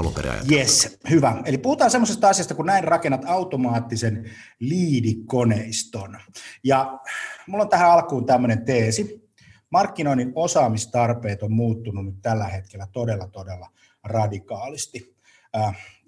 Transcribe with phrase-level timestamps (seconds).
[0.00, 1.42] alun perin Yes, hyvä.
[1.44, 6.18] Eli puhutaan semmoisesta asiasta, kun näin rakennat automaattisen liidikoneiston.
[6.64, 6.98] Ja
[7.46, 9.28] mulla on tähän alkuun tämmöinen teesi.
[9.70, 13.70] Markkinoinnin osaamistarpeet on muuttunut nyt tällä hetkellä todella, todella
[14.04, 15.16] radikaalisti.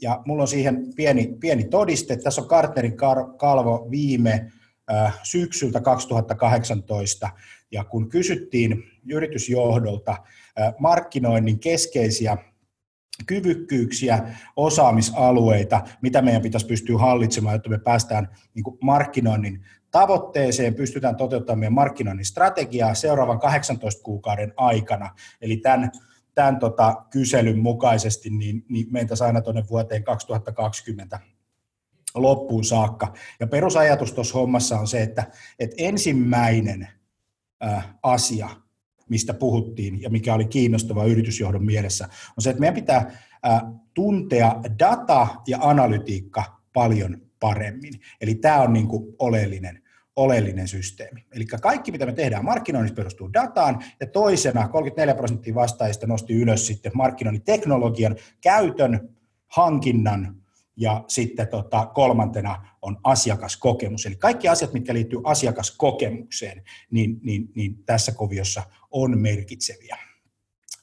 [0.02, 2.16] Ja mulla on siihen pieni, pieni todiste.
[2.16, 2.96] Tässä on Carterin
[3.36, 4.52] kalvo viime
[5.22, 7.30] syksyltä 2018,
[7.70, 10.16] ja kun kysyttiin yritysjohdolta
[10.78, 12.36] markkinoinnin keskeisiä
[13.26, 21.16] kyvykkyyksiä, osaamisalueita, mitä meidän pitäisi pystyä hallitsemaan, jotta me päästään niin kuin markkinoinnin tavoitteeseen, pystytään
[21.16, 25.14] toteuttamaan meidän markkinoinnin strategiaa seuraavan 18 kuukauden aikana.
[25.40, 25.90] Eli tämän,
[26.34, 31.20] tämän tota, kyselyn mukaisesti niin, niin meitä aina tuonne vuoteen 2020
[32.14, 33.12] loppuun saakka.
[33.40, 35.24] Ja perusajatus tuossa hommassa on se, että,
[35.58, 36.88] että ensimmäinen
[37.60, 38.48] ää, asia,
[39.10, 43.18] mistä puhuttiin ja mikä oli kiinnostava yritysjohdon mielessä, on se, että meidän pitää
[43.94, 47.92] tuntea data ja analytiikka paljon paremmin.
[48.20, 49.82] Eli tämä on niin kuin oleellinen,
[50.16, 51.24] oleellinen systeemi.
[51.32, 56.66] Eli kaikki, mitä me tehdään markkinoinnissa, perustuu dataan, ja toisena 34 prosenttia vastaajista nosti ylös
[56.66, 59.08] sitten markkinoinnin teknologian käytön,
[59.46, 60.39] hankinnan
[60.76, 64.06] ja sitten tota, kolmantena on asiakaskokemus.
[64.06, 69.98] Eli kaikki asiat, mitkä liittyy asiakaskokemukseen, niin, niin, niin tässä kuviossa on merkitseviä.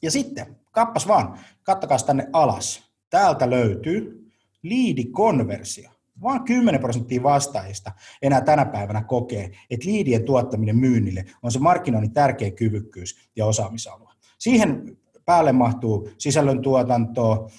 [0.02, 2.84] Ja sitten, kappas vaan, kattakaa tänne alas.
[3.10, 4.32] Täältä löytyy
[4.62, 5.90] liidikonversio.
[6.22, 12.14] Vain 10 prosenttia vastaajista enää tänä päivänä kokee, että liidien tuottaminen myynnille on se markkinoinnin
[12.14, 14.14] tärkeä kyvykkyys ja osaamisalue.
[14.40, 17.50] Siihen päälle mahtuu sisällöntuotanto,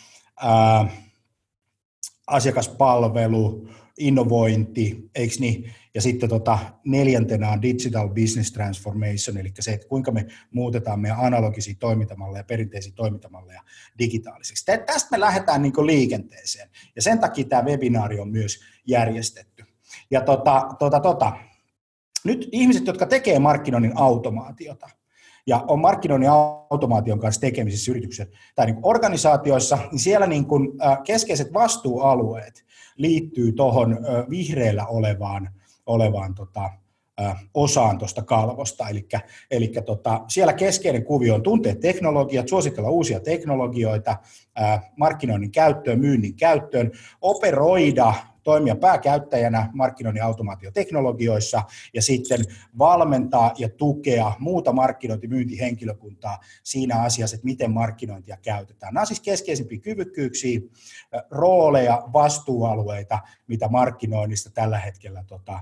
[0.42, 0.88] ää,
[2.28, 3.68] asiakaspalvelu,
[3.98, 5.72] innovointi, eikö niin?
[5.94, 11.18] Ja sitten tota, neljäntenä on digital business transformation, eli se, että kuinka me muutetaan meidän
[11.20, 13.62] analogisia toimintamalleja, perinteisiä toimintamalleja
[13.98, 14.64] digitaaliseksi.
[14.86, 19.64] Tästä me lähdetään niin liikenteeseen, ja sen takia tämä webinaari on myös järjestetty.
[20.10, 21.32] Ja tota, tota, tota,
[22.24, 24.90] nyt ihmiset, jotka tekee markkinoinnin automaatiota,
[25.48, 30.68] ja on markkinoinnin automaation kanssa tekemisissä yrityksissä tai niin organisaatioissa, niin siellä niin kuin,
[31.04, 32.64] keskeiset vastuualueet
[32.96, 33.98] liittyy tuohon
[34.30, 35.50] vihreällä olevaan,
[35.86, 36.70] olevaan tota,
[37.54, 38.86] osaan tuosta kalvosta.
[39.50, 44.16] Eli, tota, siellä keskeinen kuvio on tuntea teknologiat, suositella uusia teknologioita,
[44.96, 48.14] markkinoinnin käyttöön, myynnin käyttöön, operoida
[48.48, 51.62] toimia pääkäyttäjänä markkinoinnin automaatioteknologioissa
[51.94, 52.44] ja sitten
[52.78, 58.94] valmentaa ja tukea muuta markkinointimyyntihenkilökuntaa siinä asiassa, että miten markkinointia käytetään.
[58.94, 60.60] Nämä on siis keskeisimpiä kyvykkyyksiä,
[61.30, 65.60] rooleja, vastuualueita, mitä markkinoinnista tällä hetkellä tota,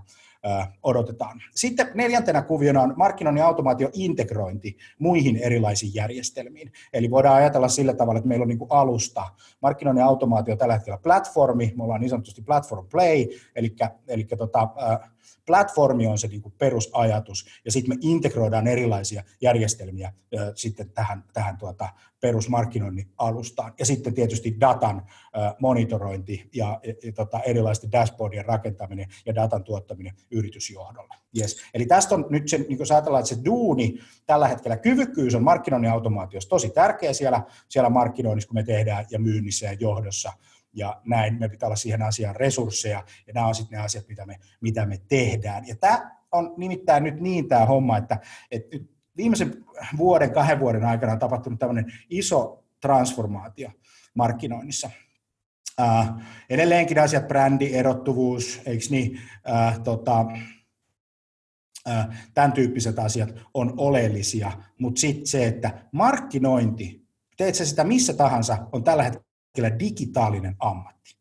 [0.83, 1.43] odotetaan.
[1.55, 6.73] Sitten neljäntenä kuviona on markkinoinnin automaatio integrointi muihin erilaisiin järjestelmiin.
[6.93, 9.27] Eli voidaan ajatella sillä tavalla, että meillä on niin kuin alusta.
[9.63, 13.27] Markkinoinnin automaatio tällä hetkellä platformi, me ollaan niin sanotusti platform play,
[13.57, 13.77] eli,
[14.09, 14.69] eli tota,
[15.47, 21.25] platformi on se niin kuin perusajatus, ja sitten me integroidaan erilaisia järjestelmiä ö, sitten tähän,
[21.33, 21.89] tähän tuota,
[22.21, 23.73] perusmarkkinoinnin alustaan.
[23.79, 29.65] Ja sitten tietysti datan ö, monitorointi ja, ja, ja tota, erilaisten dashboardien rakentaminen ja datan
[29.65, 31.15] tuottaminen yritysjohdolle.
[31.39, 31.57] Yes.
[31.75, 35.43] Eli tästä on nyt se, niin kuin ajatellaan, että se duuni tällä hetkellä, kyvykkyys on
[35.43, 40.33] markkinoinnin automaatiossa tosi tärkeä siellä, siellä markkinoinnissa, kun me tehdään ja myynnissä ja johdossa,
[40.77, 44.27] ja näin me pitää olla siihen asiaan resursseja, ja nämä on sitten ne asiat, mitä
[44.27, 45.69] me, mitä me tehdään.
[45.69, 48.21] Ja tämä on nimittäin nyt niin tämä homma, että,
[48.51, 49.65] että nyt viimeisen
[49.97, 53.71] vuoden, kahden vuoden aikana on tapahtunut tämmöinen iso transformaatio
[54.15, 54.91] markkinoinnissa.
[55.81, 56.09] Äh,
[56.51, 59.21] edelleenkin asiat, brändi, erottuvuus, eikö niin,
[59.51, 60.27] äh, tota,
[61.89, 67.07] äh, tämän tyyppiset asiat on oleellisia, mutta sitten se, että markkinointi,
[67.37, 69.26] teet sä sitä missä tahansa, on tällä hetkellä
[69.79, 71.17] digitaalinen ammatti.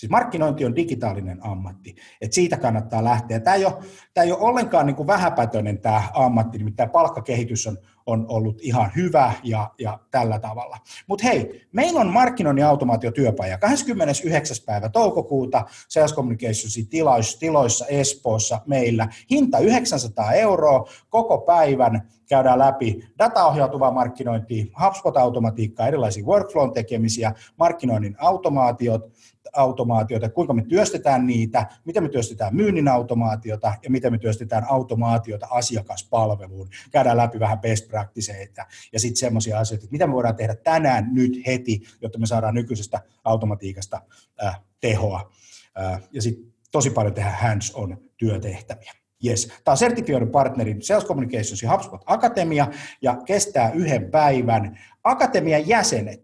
[0.00, 3.40] Siis markkinointi on digitaalinen ammatti, että siitä kannattaa lähteä.
[3.40, 3.74] Tämä ei ole,
[4.14, 8.90] tämä ei ole ollenkaan niin kuin vähäpätöinen tämä ammatti, nimittäin palkkakehitys on, on ollut ihan
[8.96, 10.76] hyvä ja, ja tällä tavalla.
[11.06, 14.56] Mutta hei, meillä on markkinoinnin automaatiotyöpaja 29.
[14.66, 19.08] päivä toukokuuta Sales Communicationsin tiloissa, tiloissa Espoossa meillä.
[19.30, 29.12] Hinta 900 euroa koko päivän käydään läpi dataohjautuvaa markkinointia, HubSpot-automatiikkaa, erilaisia workflow tekemisiä, markkinoinnin automaatiot,
[29.52, 35.46] automaatiota, kuinka me työstetään niitä, miten me työstetään myynnin automaatiota ja miten me työstetään automaatiota
[35.50, 36.68] asiakaspalveluun.
[36.90, 41.08] Käydään läpi vähän best practiceita ja sitten semmoisia asioita, että mitä me voidaan tehdä tänään,
[41.12, 44.02] nyt, heti, jotta me saadaan nykyisestä automatiikasta
[44.44, 45.32] äh, tehoa.
[45.80, 48.92] Äh, ja sitten tosi paljon tehdä hands-on työtehtäviä.
[49.26, 49.52] Yes.
[49.64, 52.66] Tämä on sertifioidun partnerin Sales Communications ja HubSpot Akatemia
[53.02, 54.78] ja kestää yhden päivän.
[55.04, 56.22] Akatemian jäsenet,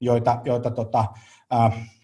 [0.00, 1.04] joita, joita tota,
[1.52, 1.97] äh,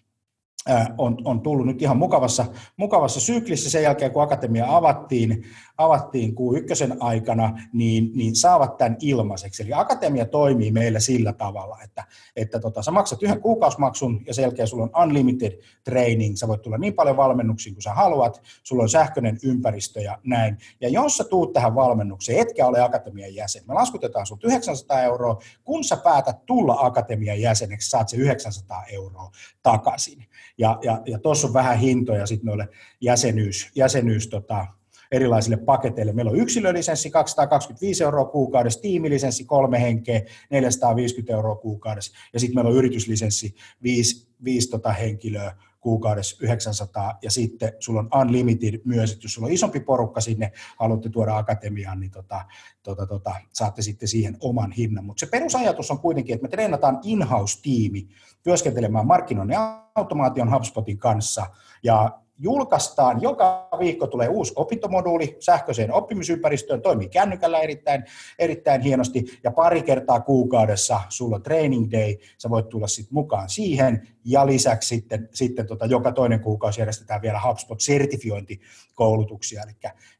[0.97, 2.45] on, on tullut nyt ihan mukavassa,
[2.77, 5.45] mukavassa syklissä sen jälkeen, kun akatemia avattiin,
[5.77, 9.63] avattiin Q1 aikana, niin, niin saavat tämän ilmaiseksi.
[9.63, 12.03] Eli akatemia toimii meillä sillä tavalla, että,
[12.35, 16.61] että tota, sä maksat yhden kuukausimaksun ja sen jälkeen sulla on unlimited training, sä voit
[16.61, 20.57] tulla niin paljon valmennuksiin kuin sä haluat, sulla on sähköinen ympäristö ja näin.
[20.81, 25.39] Ja jos sä tuut tähän valmennukseen, etkä ole akatemian jäsen, me laskutetaan sulta 900 euroa,
[25.63, 29.31] kun sä päätät tulla akatemian jäseneksi, saat se 900 euroa
[29.63, 30.25] takaisin.
[30.57, 32.69] Ja, ja, ja tuossa on vähän hintoja sitten noille
[33.01, 34.67] jäsenyys, jäsenyys tota,
[35.11, 36.13] erilaisille paketeille.
[36.13, 42.69] Meillä on yksilölisenssi 225 euroa kuukaudessa, tiimilisenssi kolme henkeä 450 euroa kuukaudessa ja sitten meillä
[42.69, 45.55] on yrityslisenssi 5, 5 tota henkilöä
[45.85, 50.51] kuukaudessa 900 ja sitten sulla on unlimited myös, että jos sulla on isompi porukka sinne,
[50.79, 52.45] haluatte tuoda akatemiaan, niin tota,
[52.83, 55.05] tota, tota, saatte sitten siihen oman hinnan.
[55.05, 58.07] Mutta se perusajatus on kuitenkin, että me treenataan in-house-tiimi
[58.43, 59.57] työskentelemään markkinoinnin
[59.95, 61.45] automaation HubSpotin kanssa
[61.83, 68.03] ja julkaistaan, joka viikko tulee uusi opintomoduuli sähköiseen oppimisympäristöön, toimii kännykällä erittäin,
[68.39, 73.49] erittäin hienosti, ja pari kertaa kuukaudessa sulla on training day, sä voit tulla sitten mukaan
[73.49, 79.73] siihen, ja lisäksi sitten, sitten tota, joka toinen kuukausi järjestetään vielä HubSpot-sertifiointikoulutuksia, eli,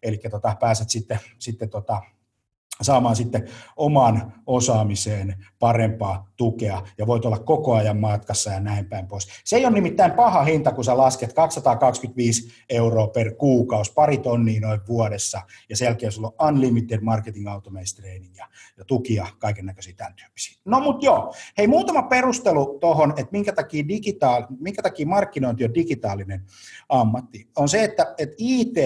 [0.03, 2.01] eli tota, pääset sitten, sitten tota,
[2.81, 9.07] saamaan sitten oman osaamiseen parempaa tukea ja voit olla koko ajan matkassa ja näin päin
[9.07, 9.27] pois.
[9.43, 14.61] Se ei ole nimittäin paha hinta, kun sä lasket 225 euroa per kuukausi, pari tonnia
[14.61, 19.65] noin vuodessa ja sen jälkeen sulla on unlimited marketing automation training ja, ja tukia, kaiken
[19.65, 20.59] näköisiä tämän tyyppisiä.
[20.65, 25.73] No mut joo, hei muutama perustelu tuohon, että minkä takia, digitaal, minkä takia markkinointi on
[25.73, 26.45] digitaalinen
[26.89, 28.77] ammatti, on se, että, että IT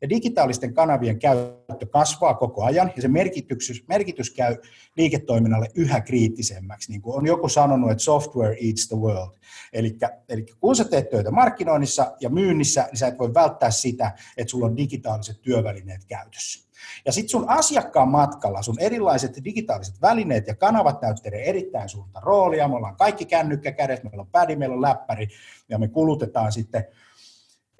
[0.00, 4.56] ja digitaalisten kanavien käyttö kasvaa koko ajan ja se merkitys, merkitys käy
[4.96, 6.92] liiketoiminnalle yhä kriittisemmäksi.
[6.92, 9.36] Niin kuin on joku sanonut, että software eats the world.
[9.72, 14.50] Eli, kun sä teet töitä markkinoinnissa ja myynnissä, niin sä et voi välttää sitä, että
[14.50, 16.66] sulla on digitaaliset työvälineet käytössä.
[17.04, 22.68] Ja sitten sun asiakkaan matkalla sun erilaiset digitaaliset välineet ja kanavat näyttelee erittäin suurta roolia.
[22.68, 25.28] Me ollaan kaikki kännykkä kädessä, meillä on pädi, meillä on läppäri
[25.68, 26.84] ja me kulutetaan sitten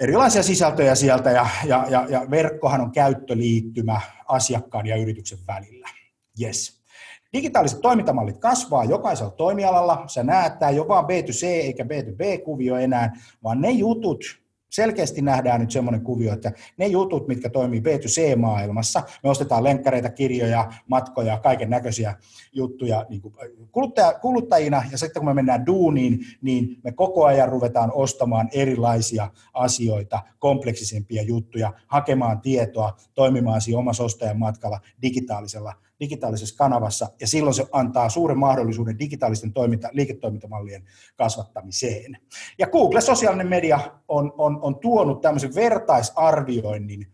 [0.01, 5.89] erilaisia sisältöjä sieltä ja, ja, ja, ja verkkohan on käyttöliittymä asiakkaan ja yrityksen välillä.
[6.41, 6.83] Yes.
[7.33, 10.05] Digitaaliset toimintamallit kasvaa jokaisella toimialalla.
[10.07, 13.13] Sä näet, tämä ei ole vaan B2C eikä B2B-kuvio enää,
[13.43, 14.25] vaan ne jutut,
[14.71, 20.73] selkeästi nähdään nyt semmoinen kuvio, että ne jutut, mitkä toimii B2C-maailmassa, me ostetaan lenkkareita, kirjoja,
[20.89, 22.15] matkoja, kaiken näköisiä
[22.53, 23.35] juttuja niin kuin
[23.73, 29.31] kuluttaja, kuluttajina, ja sitten kun me mennään duuniin, niin me koko ajan ruvetaan ostamaan erilaisia
[29.53, 37.55] asioita, kompleksisempia juttuja, hakemaan tietoa, toimimaan siinä omassa ostajan matkalla digitaalisella digitaalisessa kanavassa, ja silloin
[37.55, 40.85] se antaa suuren mahdollisuuden digitaalisten toiminta, liiketoimintamallien
[41.17, 42.19] kasvattamiseen.
[42.59, 47.07] Ja Google, sosiaalinen media, on, on, on tuonut tämmöisen vertaisarvioinnin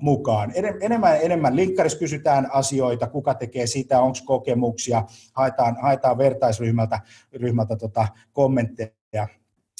[0.00, 0.52] mukaan.
[0.80, 7.00] Enemmän enemmän linkkaris kysytään asioita, kuka tekee sitä, onko kokemuksia, haetaan, haetaan vertaisryhmältä
[7.32, 9.28] ryhmältä tota kommentteja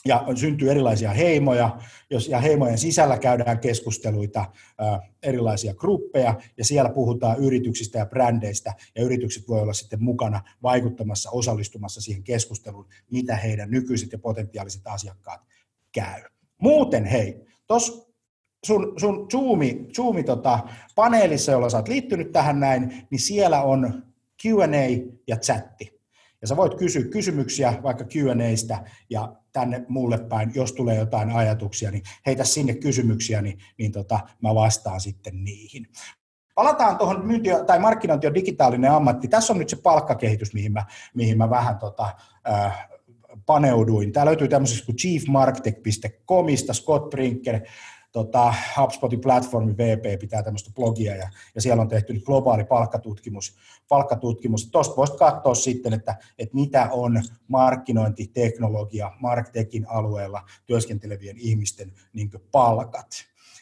[0.09, 1.79] ja syntyy erilaisia heimoja,
[2.11, 4.45] jos, ja heimojen sisällä käydään keskusteluita,
[4.79, 10.43] ää, erilaisia gruppeja, ja siellä puhutaan yrityksistä ja brändeistä, ja yritykset voi olla sitten mukana
[10.63, 15.41] vaikuttamassa, osallistumassa siihen keskusteluun, mitä heidän nykyiset ja potentiaaliset asiakkaat
[15.93, 16.23] käy.
[16.63, 18.09] Muuten hei, tuossa
[18.67, 20.59] sun, sun Zoomi, Zoomi tota,
[20.95, 24.03] paneelissa, jolla sä oot liittynyt tähän näin, niin siellä on
[24.43, 25.98] Q&A ja chatti.
[26.41, 28.79] Ja sä voit kysyä kysymyksiä vaikka Q&Aista
[29.11, 34.21] ja tänne mulle päin, jos tulee jotain ajatuksia, niin heitä sinne kysymyksiä, niin, niin tota,
[34.43, 35.87] mä vastaan sitten niihin.
[36.55, 39.29] Palataan tuohon myynti- tai markkinointi on digitaalinen ammatti.
[39.29, 42.15] Tässä on nyt se palkkakehitys, mihin mä, mihin mä vähän tota,
[42.51, 42.89] äh,
[43.47, 44.13] paneuduin.
[44.13, 47.61] Tämä löytyy tämmöisestä kuin chiefmarketing.comista, Scott Brinker,
[48.25, 53.57] tota, HubSpotin platformi VP pitää tämmöistä blogia ja, ja siellä on tehty globaali palkkatutkimus.
[53.89, 54.71] palkkatutkimus.
[54.71, 63.07] Tuosta voisit katsoa sitten, että, että mitä on markkinointiteknologia, Marktekin alueella työskentelevien ihmisten niin palkat.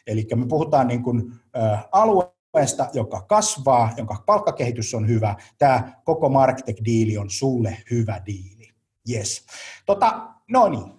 [0.06, 5.36] Eli me puhutaan niin kuin, ä, alueesta, joka kasvaa, jonka palkkakehitys on hyvä.
[5.58, 8.68] Tämä koko Marktech-diili on sulle hyvä diili.
[9.10, 9.46] Yes.
[9.86, 10.95] Tota, no niin,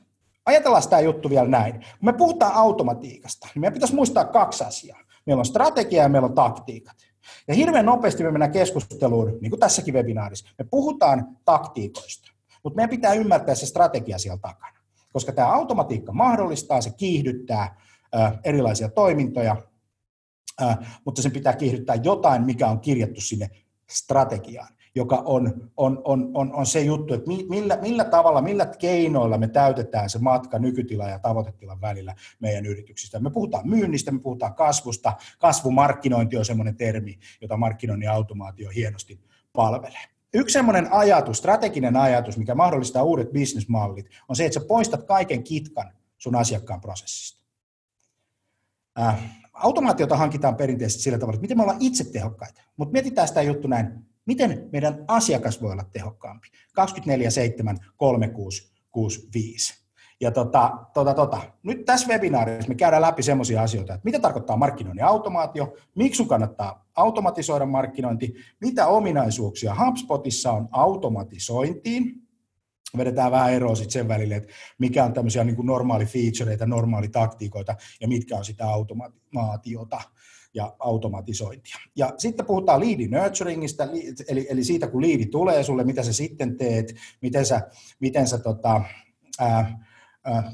[0.47, 1.73] Ajatellaan tämä juttu vielä näin.
[1.73, 4.99] Kun me puhutaan automatiikasta, niin meidän pitäisi muistaa kaksi asiaa.
[5.25, 6.95] Meillä on strategia ja meillä on taktiikat.
[7.47, 10.49] Ja hirveän nopeasti me mennään keskusteluun, niin kuin tässäkin webinaarissa.
[10.57, 12.31] Me puhutaan taktiikoista,
[12.63, 14.77] mutta meidän pitää ymmärtää se strategia siellä takana.
[15.13, 17.81] Koska tämä automatiikka mahdollistaa, se kiihdyttää
[18.43, 19.55] erilaisia toimintoja,
[21.05, 23.49] mutta sen pitää kiihdyttää jotain, mikä on kirjattu sinne
[23.89, 29.37] strategiaan joka on, on, on, on, on se juttu, että millä, millä tavalla, millä keinoilla
[29.37, 33.19] me täytetään se matka nykytila ja tavoitetilan välillä meidän yrityksistä.
[33.19, 35.13] Me puhutaan myynnistä, me puhutaan kasvusta.
[35.39, 39.19] Kasvumarkkinointi on semmoinen termi, jota markkinoinnin automaatio hienosti
[39.53, 40.03] palvelee.
[40.33, 45.43] Yksi semmoinen ajatus, strateginen ajatus, mikä mahdollistaa uudet bisnesmallit, on se, että sä poistat kaiken
[45.43, 47.43] kitkan sun asiakkaan prosessista.
[48.99, 49.15] Äh,
[49.53, 52.61] automaatiota hankitaan perinteisesti sillä tavalla, että miten me ollaan itse tehokkaita.
[52.77, 56.47] Mutta mietitään sitä juttu näin, Miten meidän asiakas voi olla tehokkaampi?
[57.73, 59.87] 24-7, 3665.
[60.21, 61.41] Ja tota, tota, tota.
[61.63, 66.27] nyt tässä webinaarissa me käydään läpi sellaisia asioita, että mitä tarkoittaa markkinoinnin automaatio, miksi sun
[66.27, 72.27] kannattaa automatisoida markkinointi, mitä ominaisuuksia HubSpotissa on automatisointiin,
[72.97, 77.75] vedetään vähän eroa sitten sen välille, että mikä on tämmöisiä niin normaali featureita, normaali taktiikoita
[78.01, 80.01] ja mitkä on sitä automaatiota
[80.57, 81.75] ja automatisointia.
[81.95, 83.87] Ja sitten puhutaan lead nurturingista,
[84.27, 87.61] eli, eli siitä kun liidi tulee sulle, mitä sä sitten teet, miten sä,
[87.99, 88.81] miten sä tota,
[89.39, 89.79] ää,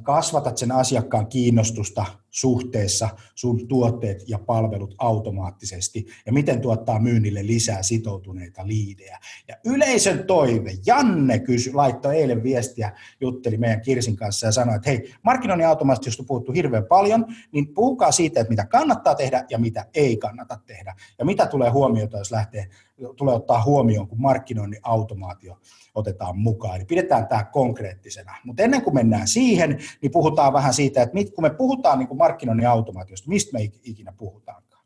[0.04, 7.84] kasvatat sen asiakkaan kiinnostusta suhteessa sun tuotteet ja palvelut automaattisesti ja miten tuottaa myynnille lisää
[7.84, 9.20] sitoutuneita liidejä.
[9.48, 14.90] Ja yleisön toive, Janne kysy, laittoi eilen viestiä, jutteli meidän Kirsin kanssa ja sanoi, että
[14.90, 19.58] hei, markkinoinnin automaatiosta on puhuttu hirveän paljon, niin puhukaa siitä, että mitä kannattaa tehdä ja
[19.58, 20.96] mitä ei kannata tehdä.
[21.20, 22.68] Ja mitä tulee huomiota, jos lähtee,
[23.16, 25.58] tulee ottaa huomioon, kun markkinoinnin automaatio
[25.96, 26.76] otetaan mukaan.
[26.76, 28.36] Eli pidetään tämä konkreettisena.
[28.46, 32.18] Mutta ennen kuin mennään siihen, niin puhutaan vähän siitä, että kun me puhutaan niin kuin
[32.24, 34.84] markkinoinnin automaatiosta, mistä me ikinä puhutaankaan.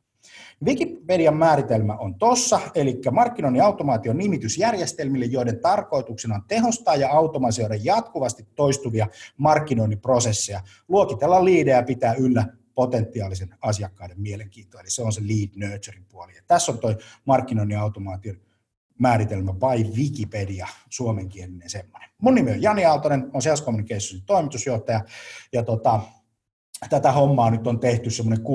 [0.66, 8.48] Wikipedian määritelmä on tossa, eli markkinoinnin automaation nimitysjärjestelmille, joiden tarkoituksena on tehostaa ja automatisoida jatkuvasti
[8.56, 15.50] toistuvia markkinoinnin prosesseja, luokitella liidejä pitää yllä potentiaalisen asiakkaiden mielenkiintoa, eli se on se lead
[15.56, 16.36] nurturing puoli.
[16.36, 16.94] Ja tässä on tuo
[17.26, 18.38] markkinoinnin automaation
[19.00, 22.10] määritelmä by Wikipedia, suomenkielinen semmoinen.
[22.22, 25.02] Mun nimi on Jani Aaltonen, on Sales Communicationsin toimitusjohtaja,
[25.54, 26.00] ja tota,
[26.90, 28.46] tätä hommaa nyt on tehty semmoinen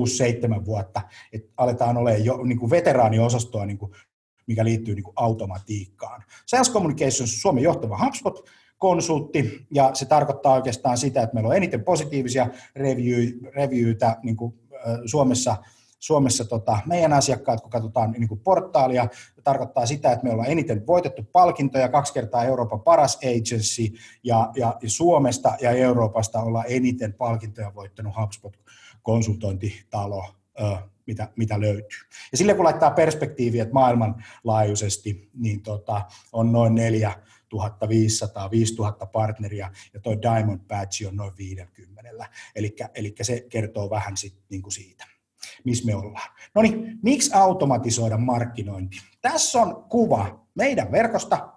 [0.60, 1.02] 6-7 vuotta,
[1.32, 3.92] että aletaan olemaan jo niin kuin veteraaniosastoa, niin kuin,
[4.46, 6.24] mikä liittyy niin kuin automatiikkaan.
[6.46, 8.44] Sales Communications on Suomen johtava HubSpot,
[8.78, 12.46] konsultti, ja se tarkoittaa oikeastaan sitä, että meillä on eniten positiivisia
[13.54, 14.54] reviewitä niin kuin,
[15.06, 15.56] Suomessa
[16.02, 19.08] Suomessa tota, meidän asiakkaat, kun katsotaan niin kuin portaalia,
[19.44, 23.92] tarkoittaa sitä, että me ollaan eniten voitettu palkintoja, kaksi kertaa Euroopan paras agency,
[24.24, 31.98] ja, ja, ja Suomesta ja Euroopasta ollaan eniten palkintoja voittanut HubSpot-konsultointitalo, ö, mitä, mitä löytyy.
[32.32, 37.12] Ja sille kun laittaa perspektiiviä, että maailmanlaajuisesti niin tota, on noin neljä
[37.48, 42.28] 1500, 5000 partneria ja tuo Diamond Badge on noin 50.
[42.94, 45.12] Eli se kertoo vähän sit, niin kuin siitä
[45.64, 46.30] missä me ollaan.
[46.54, 48.96] No niin, miksi automatisoida markkinointi?
[49.20, 51.52] Tässä on kuva meidän verkosta.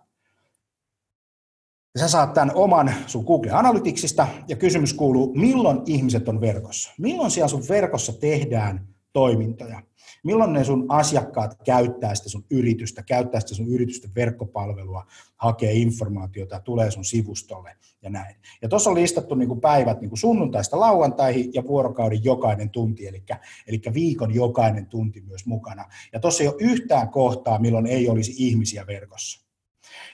[2.00, 6.94] Sä saat tämän oman sun Google Analyticsista ja kysymys kuuluu, milloin ihmiset on verkossa?
[6.98, 9.82] Milloin siellä sun verkossa tehdään toimintoja?
[10.24, 15.06] Milloin ne sun asiakkaat käyttää sitä sun yritystä, käyttää sitä sun yritysten verkkopalvelua,
[15.36, 18.36] hakee informaatiota, tulee sun sivustolle ja näin.
[18.62, 23.08] Ja tuossa on listattu niin kuin päivät niin kuin sunnuntaista lauantaihin ja vuorokauden jokainen tunti,
[23.08, 23.24] eli,
[23.68, 25.86] eli viikon jokainen tunti myös mukana.
[26.14, 29.46] Ja tuossa ei ole yhtään kohtaa, milloin ei olisi ihmisiä verkossa.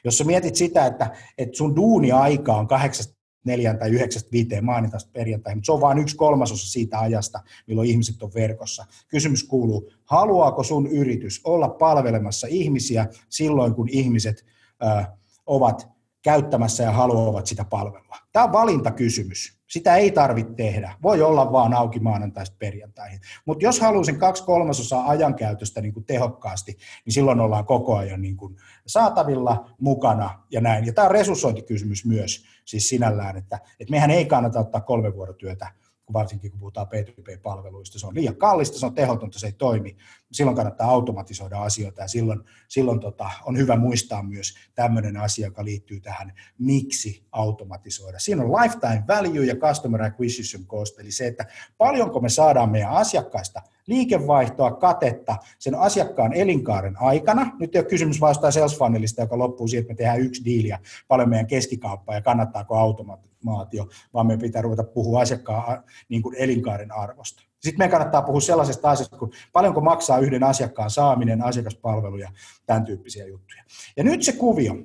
[0.03, 3.05] Jos sä mietit sitä, että, että sun duuni-aika on 8
[3.43, 7.89] neljän tai yhdeksästä viiteen maanantaista perjantaihin, mutta se on vain yksi kolmasosa siitä ajasta, milloin
[7.89, 8.86] ihmiset on verkossa.
[9.07, 14.45] Kysymys kuuluu, haluaako sun yritys olla palvelemassa ihmisiä silloin, kun ihmiset
[14.83, 15.03] ö,
[15.45, 15.88] ovat
[16.21, 18.17] käyttämässä ja haluavat sitä palvelua?
[18.31, 19.61] Tämä on valintakysymys.
[19.72, 20.94] Sitä ei tarvitse tehdä.
[21.04, 23.20] Voi olla vaan auki maanantaista perjantaihin.
[23.46, 28.22] Mutta jos haluaa sen kaksi kolmasosaa ajankäytöstä niin kuin tehokkaasti, niin silloin ollaan koko ajan
[28.22, 28.56] niin kuin
[28.88, 30.86] saatavilla, mukana ja näin.
[30.86, 35.68] Ja tämä on resurssointikysymys myös siis sinällään, että, että mehän ei kannata ottaa kolme vuorotyötä
[36.13, 38.00] varsinkin kun puhutaan P2P-palveluista.
[38.00, 39.96] Se on liian kallista, se on tehotonta, se ei toimi.
[40.31, 45.65] Silloin kannattaa automatisoida asioita ja silloin, silloin tota, on hyvä muistaa myös tämmöinen asia, joka
[45.65, 48.19] liittyy tähän, miksi automatisoida.
[48.19, 51.45] Siinä on lifetime value ja customer acquisition cost, eli se, että
[51.77, 57.51] paljonko me saadaan meidän asiakkaista liikevaihtoa, katetta sen asiakkaan elinkaaren aikana.
[57.59, 60.45] Nyt ei ole kysymys vain jostain sales funnelista, joka loppuu siihen, että me tehdään yksi
[60.45, 66.21] diili ja paljon meidän keskikauppaa ja kannattaako automaatio, vaan me pitää ruveta puhua asiakkaan niin
[66.21, 67.50] kuin elinkaaren arvosta.
[67.62, 72.32] Sitten meidän kannattaa puhua sellaisesta asiasta kuin paljonko maksaa yhden asiakkaan saaminen, asiakaspalvelu ja
[72.65, 73.63] tämän tyyppisiä juttuja.
[73.98, 74.75] Ja nyt se kuvio,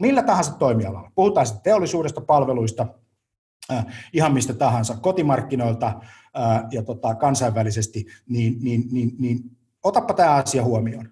[0.00, 2.86] millä tahansa toimialalla, puhutaan sitten teollisuudesta, palveluista,
[3.72, 6.00] äh, ihan mistä tahansa, kotimarkkinoilta,
[6.70, 9.40] ja tota, kansainvälisesti, niin, niin, niin, niin
[9.82, 11.08] otappa tämä asia huomioon.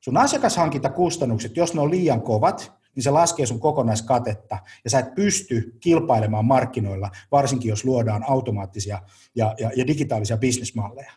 [0.00, 5.14] Sun asiakashankintakustannukset, jos ne on liian kovat, niin se laskee sun kokonaiskatetta ja sä et
[5.14, 9.02] pysty kilpailemaan markkinoilla, varsinkin jos luodaan automaattisia
[9.34, 11.12] ja, ja, ja digitaalisia bisnesmalleja.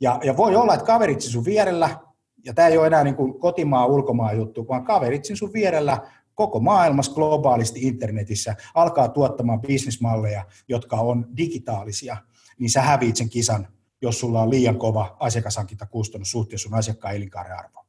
[0.00, 2.00] Ja, ja voi olla, että kaveritsi sun vierellä,
[2.44, 5.98] ja tämä ei ole enää niin kuin kotimaa ulkomaan juttu, vaan kaveritsin sun vierellä
[6.34, 12.16] koko maailmassa globaalisti internetissä alkaa tuottamaan bisnesmalleja, jotka on digitaalisia–
[12.58, 13.68] niin sä häviit sen kisan,
[14.02, 17.81] jos sulla on liian kova asiakashankintakustannus suhteessa sun asiakkaan elinkaaren arvoon.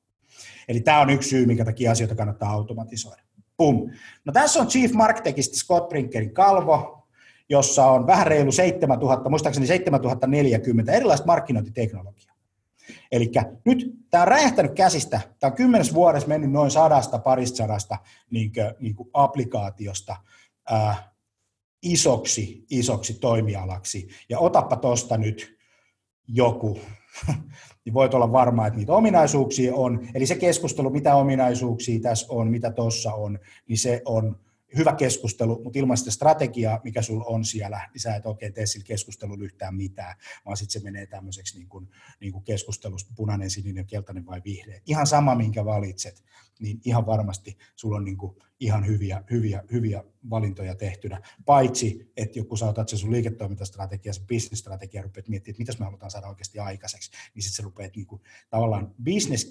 [0.67, 3.24] Eli tämä on yksi syy, minkä takia asioita kannattaa automatisoida.
[3.58, 3.89] Pum.
[4.25, 7.08] No tässä on Chief Marketingista Scott Brinkerin kalvo,
[7.50, 12.34] jossa on vähän reilu 7000, muistaakseni 7040 erilaista markkinointiteknologiaa.
[13.12, 13.32] Eli
[13.65, 17.98] nyt tämä on räjähtänyt käsistä, tämä on kymmenes vuodessa mennyt noin sadasta, parista sadasta
[18.29, 20.17] niin kuin, niin kuin applikaatiosta
[20.69, 21.13] ää,
[21.84, 24.08] isoksi, isoksi toimialaksi.
[24.30, 25.58] Ja otappa tuosta nyt
[26.28, 26.80] joku,
[27.86, 30.08] niin voit olla varma, että niitä ominaisuuksia on.
[30.13, 34.39] Eli se keskustelu, mitä ominaisuuksia tässä on, mitä tuossa on, niin se on
[34.78, 38.65] hyvä keskustelu, mutta ilman sitä strategiaa, mikä sulla on siellä, niin sä et oikein tee
[38.65, 40.15] sillä keskustelulla yhtään mitään,
[40.46, 44.82] vaan sitten se menee tämmöiseksi niin kuin, niin kuin keskustelusta punainen, sininen, keltainen vai vihreä.
[44.86, 46.24] Ihan sama, minkä valitset,
[46.59, 51.21] niin ihan varmasti sulla on niin kuin ihan hyviä, hyviä, hyviä valintoja tehtynä.
[51.45, 55.85] Paitsi, että joku sä otat se sun liiketoimintastrategia, se business-strategia, rupeat miettimään, että mitä me
[55.85, 58.95] halutaan saada oikeasti aikaiseksi, niin sitten sä rupeat niin kuin, tavallaan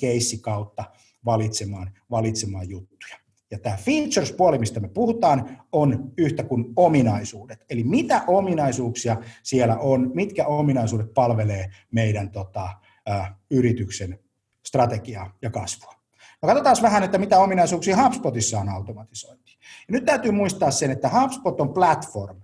[0.00, 0.84] case kautta
[1.24, 3.16] valitsemaan, valitsemaan juttuja.
[3.50, 7.64] Ja tämä features-puoli, mistä me puhutaan, on yhtä kuin ominaisuudet.
[7.70, 12.68] Eli mitä ominaisuuksia siellä on, mitkä ominaisuudet palvelee meidän tota,
[13.08, 14.18] ä, yrityksen
[14.66, 16.01] strategiaa ja kasvua.
[16.42, 19.58] No katsotaan vähän, että mitä ominaisuuksia HubSpotissa on automatisointi.
[19.60, 22.40] Ja nyt täytyy muistaa sen, että HubSpot on platform,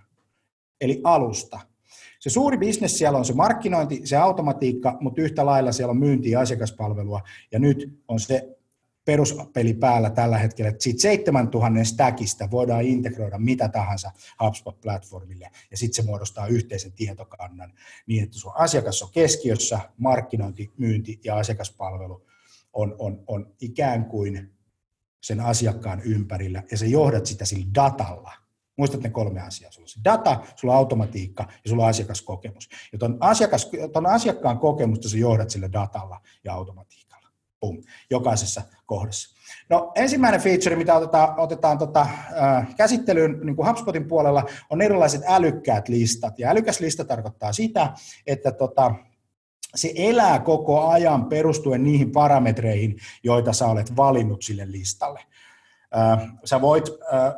[0.81, 1.59] eli alusta.
[2.19, 6.31] Se suuri bisnes siellä on se markkinointi, se automatiikka, mutta yhtä lailla siellä on myynti
[6.31, 7.21] ja asiakaspalvelua.
[7.51, 8.57] Ja nyt on se
[9.05, 14.11] peruspeli päällä tällä hetkellä, että siitä 7000 stackista voidaan integroida mitä tahansa
[14.43, 17.73] HubSpot-platformille, ja sitten se muodostaa yhteisen tietokannan
[18.07, 22.28] niin, että sun asiakas on keskiössä, markkinointi, myynti ja asiakaspalvelu
[22.73, 24.55] on, on, on ikään kuin
[25.23, 28.31] sen asiakkaan ympärillä, ja sä johdat sitä sillä datalla.
[28.77, 29.71] Muistat ne kolme asiaa.
[29.71, 32.69] Sulla on se data, sulla on automatiikka ja sulla on asiakaskokemus.
[32.91, 37.29] Ja ton, asiakas, ton asiakkaan kokemusta sä johdat sillä datalla ja automatiikalla.
[37.59, 39.39] Pum, jokaisessa kohdassa.
[39.69, 45.21] No, ensimmäinen feature, mitä otetaan, otetaan tota, äh, käsittelyyn niin kuin HubSpotin puolella, on erilaiset
[45.27, 46.39] älykkäät listat.
[46.39, 47.93] Ja älykäs lista tarkoittaa sitä,
[48.27, 48.95] että tota,
[49.75, 55.19] se elää koko ajan perustuen niihin parametreihin, joita sä olet valinnut sille listalle.
[56.45, 56.85] Sä voit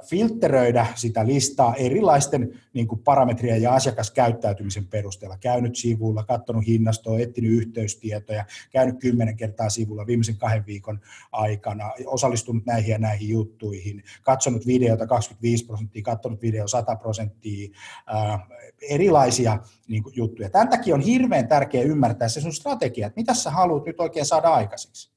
[0.06, 5.38] filtteröidä sitä listaa erilaisten niin kuin parametrien ja asiakaskäyttäytymisen perusteella.
[5.38, 11.00] Käynyt sivulla, katsonut hinnastoa, etsinyt yhteystietoja, käynyt kymmenen kertaa sivulla viimeisen kahden viikon
[11.32, 17.70] aikana, osallistunut näihin ja näihin juttuihin, katsonut videota 25 prosenttia, katsonut video 100 prosenttia,
[18.90, 20.50] erilaisia niin kuin, juttuja.
[20.50, 24.26] Tämän takia on hirveän tärkeää ymmärtää se sun strategia, että mitä sä haluat nyt oikein
[24.26, 25.12] saada aikaiseksi.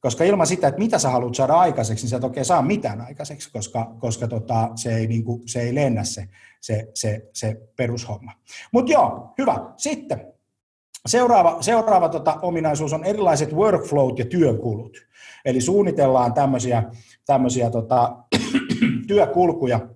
[0.00, 3.00] Koska ilman sitä, että mitä sä haluat saada aikaiseksi, niin sä et oikein saa mitään
[3.00, 6.28] aikaiseksi, koska, koska tota, se, ei, niin kuin, se ei lennä se,
[6.60, 8.32] se, se, se perushomma.
[8.72, 9.72] Mutta joo, hyvä.
[9.76, 10.32] Sitten
[11.06, 14.98] seuraava, seuraava tota, ominaisuus on erilaiset workflowt ja työkulut.
[15.44, 16.82] Eli suunnitellaan tämmöisiä,
[17.26, 18.16] tämmöisiä tota,
[19.08, 19.88] työkulkuja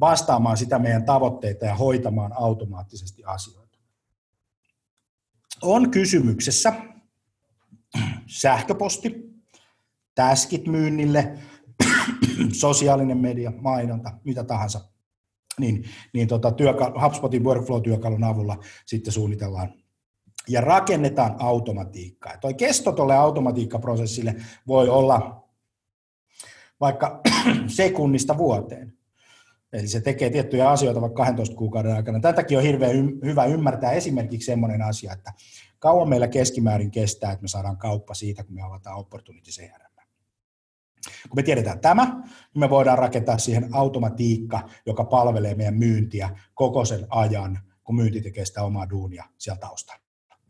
[0.00, 3.78] vastaamaan sitä meidän tavoitteita ja hoitamaan automaattisesti asioita.
[5.62, 6.72] On kysymyksessä
[8.26, 9.14] sähköposti,
[10.14, 11.38] täskit myynnille,
[12.52, 14.80] sosiaalinen media, mainonta, mitä tahansa,
[15.60, 19.72] niin, niin tota, työka- HubSpotin workflow-työkalun avulla sitten suunnitellaan
[20.48, 22.36] ja rakennetaan automatiikkaa.
[22.38, 25.48] Tuo kesto tuolle automatiikkaprosessille voi olla
[26.80, 27.20] vaikka
[27.66, 28.92] sekunnista vuoteen.
[29.72, 32.20] Eli se tekee tiettyjä asioita vaikka 12 kuukauden aikana.
[32.20, 35.32] Tätäkin on hirveän hyvä ymmärtää esimerkiksi sellainen asia, että
[35.84, 39.94] kauan meillä keskimäärin kestää, että me saadaan kauppa siitä, kun me avataan Opportunity CRM.
[41.28, 46.84] Kun me tiedetään tämä, niin me voidaan rakentaa siihen automatiikka, joka palvelee meidän myyntiä koko
[46.84, 50.00] sen ajan, kun myynti tekee sitä omaa duunia sieltä taustalla.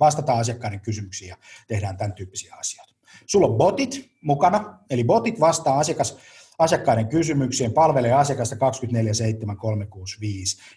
[0.00, 1.36] Vastataan asiakkaiden kysymyksiin ja
[1.68, 2.94] tehdään tämän tyyppisiä asioita.
[3.26, 6.18] Sulla on botit mukana, eli botit vastaa asiakas,
[6.58, 8.58] asiakkaiden kysymyksiin, palvelee asiakasta 24-7-365.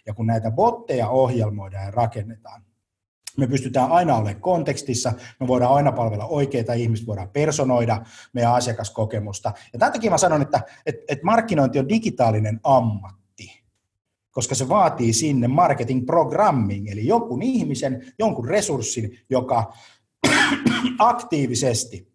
[0.06, 2.67] Ja kun näitä botteja ohjelmoidaan ja rakennetaan,
[3.38, 9.52] me pystytään aina olemaan kontekstissa, me voidaan aina palvella oikeita ihmisiä, voidaan personoida meidän asiakaskokemusta.
[9.72, 13.62] Ja tämän takia mä sanon, että, että, että markkinointi on digitaalinen ammatti,
[14.30, 19.72] koska se vaatii sinne marketing programming, eli jonkun ihmisen, jonkun resurssin, joka
[20.98, 22.12] aktiivisesti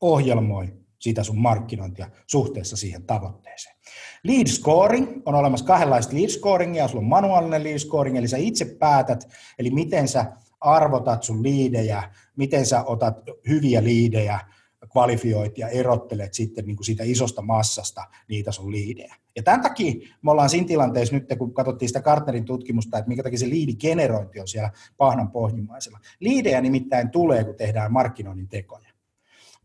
[0.00, 3.77] ohjelmoi sitä sun markkinointia suhteessa siihen tavoitteeseen.
[4.24, 8.64] Lead scoring on olemassa kahdenlaista lead scoringia, sulla on manuaalinen lead scoring, eli sä itse
[8.64, 9.28] päätät,
[9.58, 12.02] eli miten sä arvotat sun liidejä,
[12.36, 13.16] miten sä otat
[13.48, 14.40] hyviä liidejä,
[14.92, 19.14] kvalifioit ja erottelet sitten niin kuin siitä isosta massasta niitä sun liidejä.
[19.36, 23.22] Ja tämän takia me ollaan siinä tilanteessa nyt, kun katsottiin sitä Gartnerin tutkimusta, että minkä
[23.22, 25.98] takia se liidigenerointi on siellä pahnan pohjimmaisella.
[26.20, 28.87] Liidejä nimittäin tulee, kun tehdään markkinoinnin tekoja.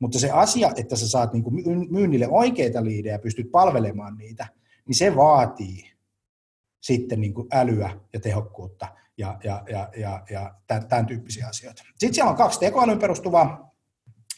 [0.04, 1.56] Mutta se asia, että sä saat niin kuin
[1.90, 4.48] myynnille oikeita liidejä ja pystyt palvelemaan niitä,
[4.88, 5.92] niin se vaatii
[6.82, 8.88] sitten niin kuin älyä ja tehokkuutta
[9.18, 10.54] ja, ja, ja, ja, ja
[10.90, 11.84] tämän, tyyppisiä asioita.
[11.90, 13.74] Sitten siellä on kaksi tekoälyn perustuvaa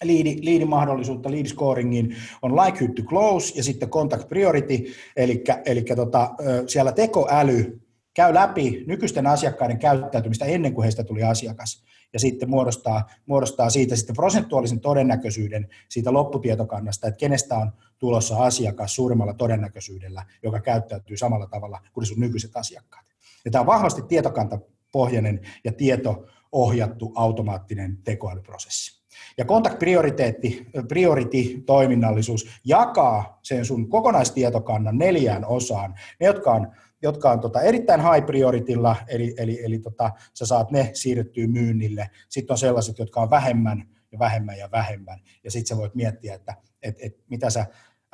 [0.03, 6.35] liidi, liidimahdollisuutta, lead scoringin on likelihood to close ja sitten contact priority, eli, eli tota,
[6.67, 7.81] siellä tekoäly
[8.13, 13.95] käy läpi nykyisten asiakkaiden käyttäytymistä ennen kuin heistä tuli asiakas ja sitten muodostaa, muodostaa siitä
[13.95, 21.47] sitten prosentuaalisen todennäköisyyden siitä lopputietokannasta, että kenestä on tulossa asiakas suurimmalla todennäköisyydellä, joka käyttäytyy samalla
[21.47, 23.05] tavalla kuin sun nykyiset asiakkaat.
[23.45, 29.05] Ja tämä on vahvasti tietokantapohjainen ja tieto-ohjattu automaattinen tekoälyprosessi.
[29.37, 35.95] Ja contact prioriteetti, priority toiminnallisuus jakaa sen sun kokonaistietokannan neljään osaan.
[36.19, 40.71] Ne, jotka on jotka on tota erittäin high prioritilla, eli, eli, eli tota, sä saat
[40.71, 42.09] ne siirrettyä myynnille.
[42.29, 45.19] Sitten on sellaiset, jotka on vähemmän ja vähemmän ja vähemmän.
[45.43, 47.65] Ja sitten sä voit miettiä, että et, et, mitä sä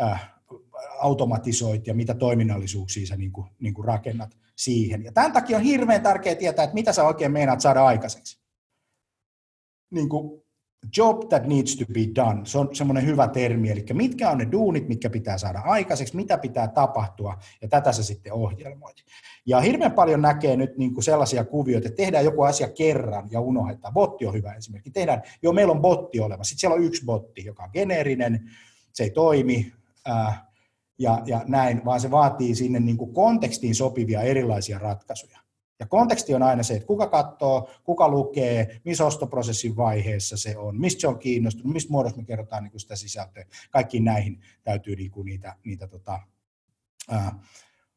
[0.02, 0.34] äh,
[1.00, 5.04] automatisoit ja mitä toiminnallisuuksia sä niin kuin, niin kuin rakennat siihen.
[5.04, 8.41] Ja tämän takia on hirveän tärkeää tietää, että mitä sä oikein meinaat saada aikaiseksi.
[9.91, 10.44] Niin kuin
[10.98, 14.48] job that needs to be done, se on semmoinen hyvä termi, eli mitkä on ne
[14.52, 18.98] duunit, mitkä pitää saada aikaiseksi, mitä pitää tapahtua, ja tätä se sitten ohjelmoit.
[19.46, 23.41] Ja hirveän paljon näkee nyt niin kuin sellaisia kuvioita, että tehdään joku asia kerran ja
[23.41, 23.94] unohdetaan.
[23.94, 24.91] Botti on hyvä esimerkki.
[24.91, 28.50] Tehdään, joo, meillä on botti olemassa, sitten siellä on yksi botti, joka on geneerinen,
[28.94, 29.74] se ei toimi,
[30.10, 30.44] äh,
[31.00, 35.41] ja, ja näin, vaan se vaatii sinne niin kuin kontekstiin sopivia erilaisia ratkaisuja.
[35.82, 40.80] Ja konteksti on aina se, että kuka katsoo, kuka lukee, missä ostoprosessin vaiheessa se on,
[40.80, 43.46] mistä se on kiinnostunut, mistä muodossa me kerrotaan niin sitä sisältöä.
[43.72, 46.20] Kaikkiin näihin täytyy niin kuin niitä, niitä tota,
[47.10, 47.39] ää,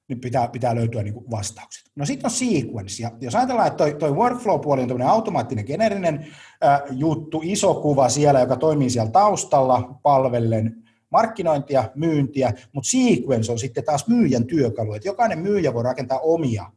[0.09, 1.91] niin pitää, pitää löytyä niin kuin vastaukset.
[1.97, 6.27] No sitten on sequence, ja jos ajatellaan, että toi, toi workflow-puoli on tämmöinen automaattinen generinen
[6.61, 13.59] ää, juttu, iso kuva siellä, joka toimii siellä taustalla palvellen markkinointia, myyntiä, mutta sequence on
[13.59, 16.71] sitten taas myyjän työkalu, että jokainen myyjä voi rakentaa omia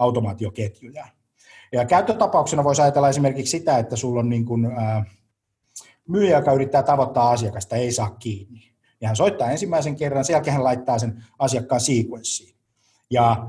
[0.00, 1.06] automaatioketjuja.
[1.72, 5.04] Ja käyttötapauksena voisi ajatella esimerkiksi sitä, että sulla on niin kuin, ää,
[6.08, 8.72] myyjä, joka yrittää tavoittaa asiakasta, ei saa kiinni.
[9.00, 12.56] Ja hän soittaa ensimmäisen kerran, sen jälkeen hän laittaa sen asiakkaan sequenssiin.
[13.10, 13.46] Ja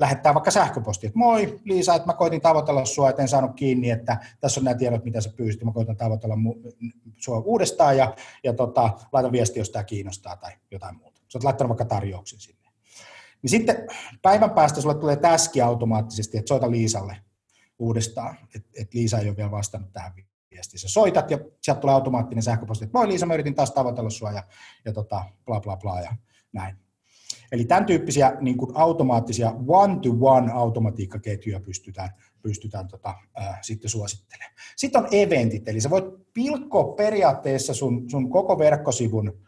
[0.00, 3.90] lähettää vaikka sähköposti, että moi Liisa, että mä koitin tavoitella sua, että en saanut kiinni,
[3.90, 6.34] että tässä on nämä tiedot, mitä sä pyysit, mä koitan tavoitella
[7.16, 11.20] sua uudestaan ja, ja tota, laita viesti, jos tämä kiinnostaa tai jotain muuta.
[11.28, 12.61] Sä oot laittanut vaikka tarjouksen sinne.
[13.42, 13.76] Niin sitten
[14.22, 17.16] päivän päästä sulle tulee täski automaattisesti, että soita Liisalle
[17.78, 20.12] uudestaan, että et Liisa ei ole vielä vastannut tähän
[20.50, 20.80] viestiin.
[20.80, 24.32] Sä soitat ja sieltä tulee automaattinen sähköposti, että moi Liisa, mä yritin taas tavoitella sua
[24.32, 24.42] ja,
[24.84, 26.16] ja tota, bla bla bla ja
[26.52, 26.76] näin.
[27.52, 32.10] Eli tämän tyyppisiä niin kuin automaattisia one-to-one automatiikkaketjuja pystytään,
[32.42, 34.54] pystytään tota, ää, sitten suosittelemaan.
[34.76, 39.40] Sitten on eventit, eli sä voit pilkkoa periaatteessa sun, sun koko verkkosivun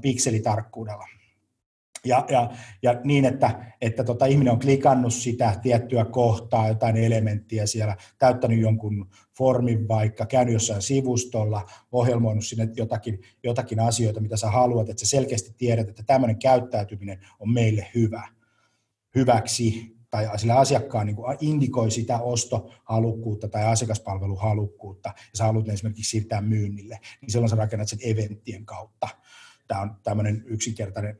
[0.00, 1.04] pikselitarkkuudella.
[2.08, 2.50] Ja, ja,
[2.82, 8.60] ja niin, että, että tota, ihminen on klikannut sitä tiettyä kohtaa, jotain elementtiä siellä, täyttänyt
[8.60, 15.00] jonkun formin vaikka, käynyt jossain sivustolla, ohjelmoinut sinne jotakin, jotakin asioita, mitä sä haluat, että
[15.00, 18.28] sä selkeästi tiedät, että tämmöinen käyttäytyminen on meille hyvä,
[19.14, 26.40] hyväksi, tai sillä asiakkaan niin indikoi sitä ostohalukkuutta tai asiakaspalveluhalukkuutta, ja sä haluat esimerkiksi siirtää
[26.40, 29.08] myynnille, niin silloin sä rakennat sen eventtien kautta.
[29.68, 31.18] Tämä on tämmöinen yksinkertainen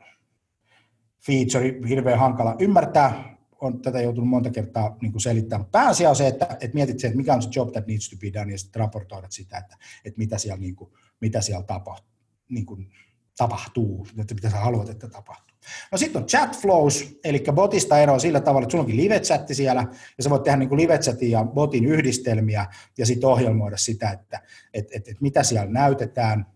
[1.28, 5.70] feature, hirveän hankala ymmärtää, on tätä joutunut monta kertaa niin kuin selittämään.
[5.70, 8.16] Pääasia on se, että, että mietit se, että mikä on se job that needs to
[8.16, 12.14] be done, ja sitten raportoidat sitä, että, että mitä siellä, niin kuin, mitä siellä tapahtuu,
[12.48, 12.90] niin kuin,
[13.36, 15.56] tapahtuu, että mitä sä haluat, että tapahtuu.
[15.92, 19.86] No sitten on chat flows, eli botista eroa sillä tavalla, että sulla onkin live-chatti siellä,
[20.18, 22.66] ja sä voit tehdä niin live-chatin ja botin yhdistelmiä,
[22.98, 24.42] ja sitten ohjelmoida sitä, että
[24.74, 26.46] et, et, et mitä siellä näytetään.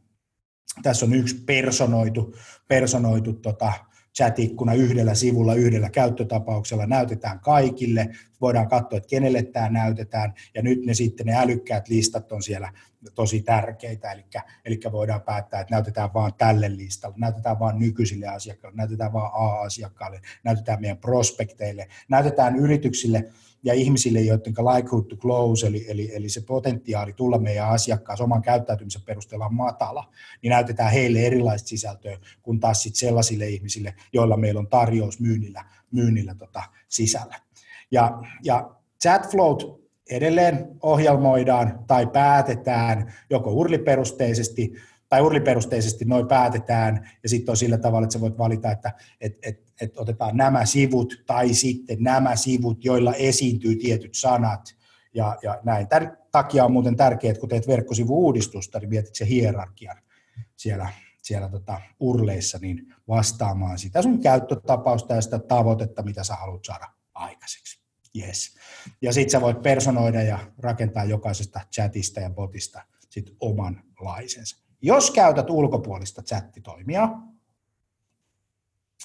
[0.82, 2.34] Tässä on yksi personoitu,
[2.68, 3.72] personoitu tota,
[4.18, 8.08] chat-ikkuna yhdellä sivulla, yhdellä käyttötapauksella näytetään kaikille,
[8.42, 12.72] voidaan katsoa, että kenelle tämä näytetään, ja nyt ne sitten ne älykkäät listat on siellä
[13.14, 14.24] tosi tärkeitä, eli,
[14.64, 20.20] eli voidaan päättää, että näytetään vain tälle listalle, näytetään vain nykyisille asiakkaille, näytetään vain A-asiakkaille,
[20.44, 23.24] näytetään meidän prospekteille, näytetään yrityksille,
[23.64, 28.42] ja ihmisille, joiden likelihood to close, eli, eli, eli se potentiaali tulla meidän asiakkaan oman
[28.42, 34.36] käyttäytymisen perusteella on matala, niin näytetään heille erilaista sisältöä kuin taas sit sellaisille ihmisille, joilla
[34.36, 37.36] meillä on tarjous myynnillä, myynnillä tota sisällä.
[37.92, 44.72] Ja, ja chatflowt edelleen ohjelmoidaan tai päätetään joko urliperusteisesti
[45.08, 49.38] tai urliperusteisesti noin päätetään, ja sitten on sillä tavalla, että sä voit valita, että et,
[49.42, 54.76] et, et otetaan nämä sivut tai sitten nämä sivut, joilla esiintyy tietyt sanat,
[55.14, 55.88] ja, ja näin.
[55.88, 59.96] Tämän takia on muuten tärkeää, että kun teet verkkosivu-uudistusta, niin mietit se hierarkian
[60.56, 60.88] siellä,
[61.22, 66.88] siellä tota urleissa, niin vastaamaan sitä sun käyttötapausta ja sitä tavoitetta, mitä sä haluat saada
[67.14, 67.81] aikaiseksi.
[68.18, 68.54] Yes.
[69.02, 74.56] Ja sitten sä voit personoida ja rakentaa jokaisesta chatista ja botista sit omanlaisensa.
[74.82, 77.08] Jos käytät ulkopuolista chattitoimia,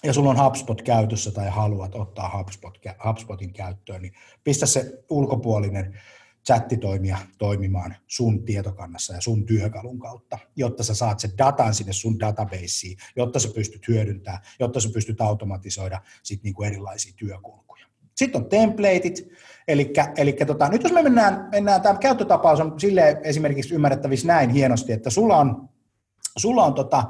[0.04, 6.00] ja sulla on HubSpot käytössä tai haluat ottaa HubSpot, HubSpotin käyttöön, niin pistä se ulkopuolinen
[6.46, 12.20] chattitoimija toimimaan sun tietokannassa ja sun työkalun kautta, jotta sä saat sen datan sinne sun
[12.20, 17.87] databaseen, jotta sä pystyt hyödyntämään, jotta sä pystyt automatisoida sit niinku erilaisia työkulkuja.
[18.18, 19.28] Sitten on templateit,
[19.68, 24.94] eli, tota, nyt jos me mennään, mennään tämä käyttötapaus on sille esimerkiksi ymmärrettävissä näin hienosti,
[24.94, 25.70] että sulla on,
[26.38, 27.04] sulla on tota,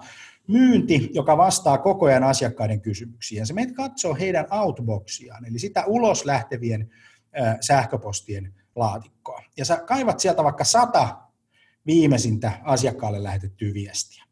[0.47, 3.47] myynti, joka vastaa koko ajan asiakkaiden kysymyksiin.
[3.47, 6.89] Se menet katsoo heidän outboxiaan, eli sitä ulos lähtevien
[7.41, 9.43] äh, sähköpostien laatikkoa.
[9.57, 11.17] Ja sä kaivat sieltä vaikka sata
[11.85, 14.23] viimeisintä asiakkaalle lähetettyä viestiä.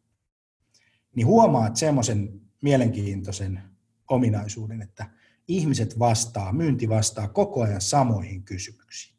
[1.15, 3.61] Niin huomaat semmoisen mielenkiintoisen
[4.09, 5.05] ominaisuuden, että
[5.47, 9.15] ihmiset vastaa, myynti vastaa koko ajan samoihin kysymyksiin.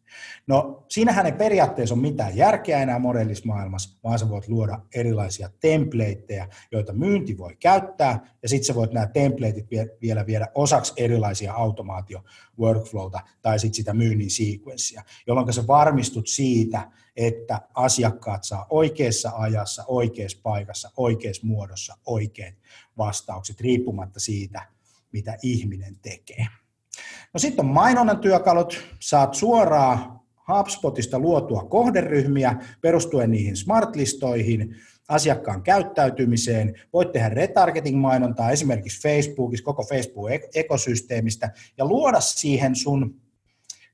[0.46, 6.48] No siinähän ei periaatteessa ole mitään järkeä enää modellismaailmassa, vaan sä voit luoda erilaisia templateja,
[6.72, 9.66] joita myynti voi käyttää, ja sitten sä voit nämä templateit
[10.02, 17.60] vielä viedä osaksi erilaisia automaatio-workflowta tai sitten sitä myynnin sequenssia, jolloin sä varmistut siitä, että
[17.74, 22.54] asiakkaat saa oikeassa ajassa, oikeassa paikassa, oikeassa muodossa oikeat
[22.98, 24.75] vastaukset, riippumatta siitä,
[25.16, 26.46] mitä ihminen tekee.
[27.35, 28.85] No sitten on mainonnan työkalut.
[29.00, 34.76] Saat suoraan HubSpotista luotua kohderyhmiä perustuen niihin smartlistoihin,
[35.09, 36.74] asiakkaan käyttäytymiseen.
[36.92, 43.20] Voit tehdä retargeting-mainontaa esimerkiksi Facebookissa, koko Facebook-ekosysteemistä ja luoda siihen sun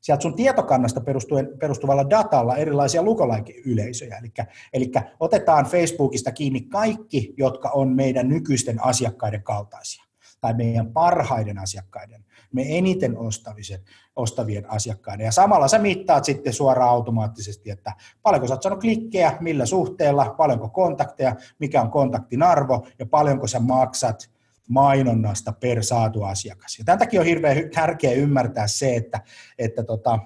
[0.00, 4.18] sieltä sun tietokannasta perustuen, perustuvalla datalla erilaisia lukolaikeyleisöjä.
[4.18, 4.32] Eli,
[4.72, 10.04] eli otetaan Facebookista kiinni kaikki, jotka on meidän nykyisten asiakkaiden kaltaisia
[10.42, 13.80] tai meidän parhaiden asiakkaiden, me eniten ostavisen,
[14.16, 15.24] ostavien asiakkaiden.
[15.24, 20.34] Ja samalla sä mittaat sitten suoraan automaattisesti, että paljonko sä oot saanut klikkejä, millä suhteella,
[20.38, 24.30] paljonko kontakteja, mikä on kontaktin arvo ja paljonko sä maksat
[24.68, 26.78] mainonnasta per saatu asiakas.
[26.78, 29.20] Ja tämän takia on hirveän tärkeää ymmärtää se, että,
[29.58, 30.18] että tota,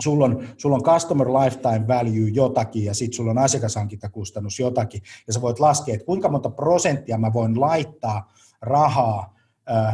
[0.00, 5.32] sulla on, sulla on customer lifetime value jotakin ja sitten sulla on asiakashankintakustannus jotakin ja
[5.32, 8.32] sä voit laskea, että kuinka monta prosenttia mä voin laittaa
[8.64, 9.34] rahaa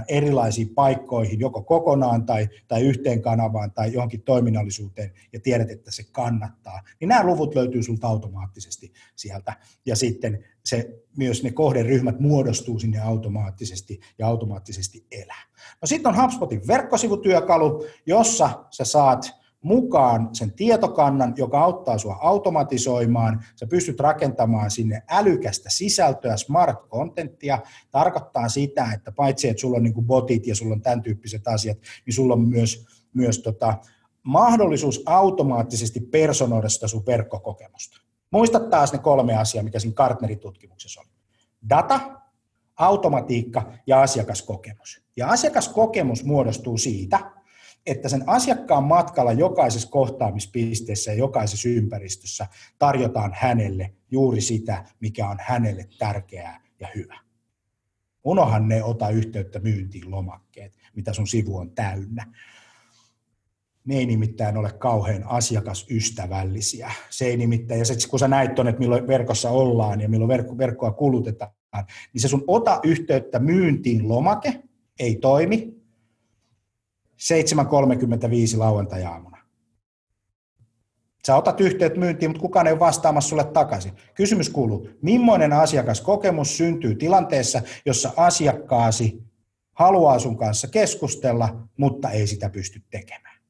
[0.08, 6.02] erilaisiin paikkoihin, joko kokonaan tai, tai yhteen kanavaan tai johonkin toiminnallisuuteen, ja tiedät, että se
[6.12, 9.56] kannattaa, niin nämä luvut löytyy sulta automaattisesti sieltä,
[9.86, 15.42] ja sitten se, myös ne kohderyhmät muodostuu sinne automaattisesti ja automaattisesti elää.
[15.82, 23.44] No sitten on HubSpotin verkkosivutyökalu, jossa sä saat mukaan sen tietokannan, joka auttaa sinua automatisoimaan.
[23.56, 27.58] Sä pystyt rakentamaan sinne älykästä sisältöä, smart contenttia.
[27.90, 31.78] Tarkoittaa sitä, että paitsi että sulla on niin botit ja sulla on tämän tyyppiset asiat,
[32.06, 33.74] niin sulla on myös, myös tota,
[34.22, 38.00] mahdollisuus automaattisesti personoida sitä sun verkkokokemusta.
[38.30, 41.06] Muista taas ne kolme asiaa, mikä siinä Gartnerin-tutkimuksessa on.
[41.68, 42.00] Data,
[42.76, 45.02] automatiikka ja asiakaskokemus.
[45.16, 47.30] Ja asiakaskokemus muodostuu siitä,
[47.86, 52.46] että sen asiakkaan matkalla jokaisessa kohtaamispisteessä ja jokaisessa ympäristössä
[52.78, 57.18] tarjotaan hänelle juuri sitä, mikä on hänelle tärkeää ja hyvä.
[58.24, 62.34] Unohan ne ota yhteyttä myyntiin lomakkeet, mitä sun sivu on täynnä.
[63.84, 66.90] Ne ei nimittäin ole kauhean asiakasystävällisiä.
[67.10, 70.58] Se ei nimittäin, ja sit, kun sä näit tuonne, että milloin verkossa ollaan ja milloin
[70.58, 71.52] verkkoa kulutetaan,
[72.12, 74.62] niin se sun ota yhteyttä myyntiin lomake
[74.98, 75.79] ei toimi,
[77.20, 79.38] 7.35 lauantai-aamuna.
[81.26, 83.92] Sä otat yhteyttä myyntiin, mutta kukaan ei ole vastaamassa sulle takaisin.
[84.14, 89.22] Kysymys kuuluu, millainen asiakaskokemus syntyy tilanteessa, jossa asiakkaasi
[89.72, 93.40] haluaa sun kanssa keskustella, mutta ei sitä pysty tekemään.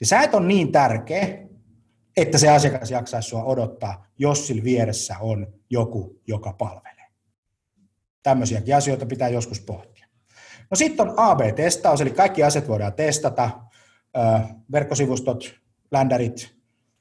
[0.00, 1.38] Ja sä et ole niin tärkeä,
[2.16, 7.10] että se asiakas jaksaisi sua odottaa, jos sillä vieressä on joku, joka palvelee.
[8.22, 9.89] Tämmöisiäkin asioita pitää joskus pohtia.
[10.70, 13.50] No sitten on AB-testaus, eli kaikki asiat voidaan testata,
[14.72, 15.54] verkkosivustot,
[15.90, 16.54] ländärit,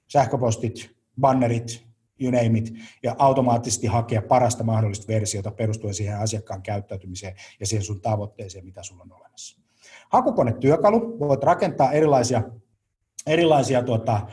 [0.08, 1.86] sähköpostit, bannerit,
[2.22, 7.86] you name it, ja automaattisesti hakea parasta mahdollista versiota perustuen siihen asiakkaan käyttäytymiseen ja siihen
[7.86, 9.60] sun tavoitteeseen, mitä sulla on olemassa.
[10.10, 12.44] Hakukonetyökalu, voit rakentaa erilaisia,
[13.28, 14.28] erilaisia tuota,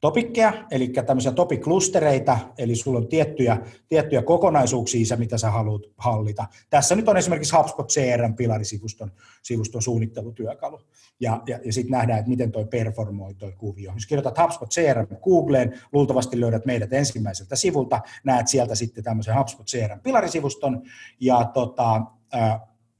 [0.00, 3.56] topikkeja, eli tämmöisiä topiklustereita, eli sulla on tiettyjä,
[3.88, 6.46] tiettyjä kokonaisuuksia, mitä sä haluat hallita.
[6.70, 9.10] Tässä nyt on esimerkiksi HubSpot CRM-pilarisivuston
[9.42, 10.80] sivuston suunnittelutyökalu,
[11.20, 13.92] ja, ja, ja sitten nähdään, että miten toi performoi toi kuvio.
[13.94, 19.66] Jos kirjoitat HubSpot CRM Googleen, luultavasti löydät meidät ensimmäiseltä sivulta, näet sieltä sitten tämmöisen HubSpot
[19.66, 20.82] CRM-pilarisivuston,
[21.20, 22.02] ja tota,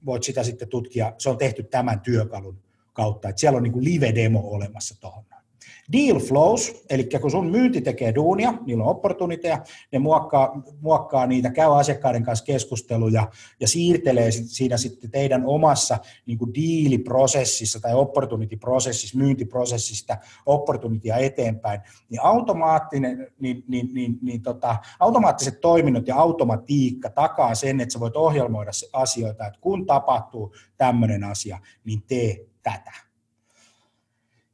[0.07, 2.59] voit sitä sitten tutkia, se on tehty tämän työkalun
[2.93, 5.25] kautta, että siellä on niin live-demo olemassa tuohon
[5.93, 11.51] Deal flows, eli kun sun myynti tekee duunia, niillä on opportuniteja, ne muokkaa, muokkaa niitä,
[11.51, 13.29] käy asiakkaiden kanssa keskusteluja
[13.61, 23.27] ja siirtelee siinä sitten teidän omassa niin diiliprosessissa tai opportunity-prosessissa, myyntiprosessista opportunitya eteenpäin, niin, automaattinen,
[23.41, 28.71] niin, niin, niin, niin tota, automaattiset toiminnot ja automatiikka takaa sen, että sä voit ohjelmoida
[28.93, 33.08] asioita, että kun tapahtuu tämmöinen asia, niin tee tätä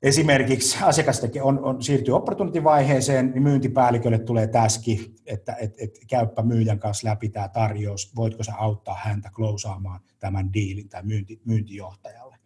[0.05, 6.79] esimerkiksi asiakas on, on, siirtyy opportunity-vaiheeseen, niin myyntipäällikölle tulee täski, että et, et, käyppä myyjän
[6.79, 12.37] kanssa läpi tämä tarjous, voitko sä auttaa häntä klousaamaan tämän diilin tai myynti, myyntijohtajalle.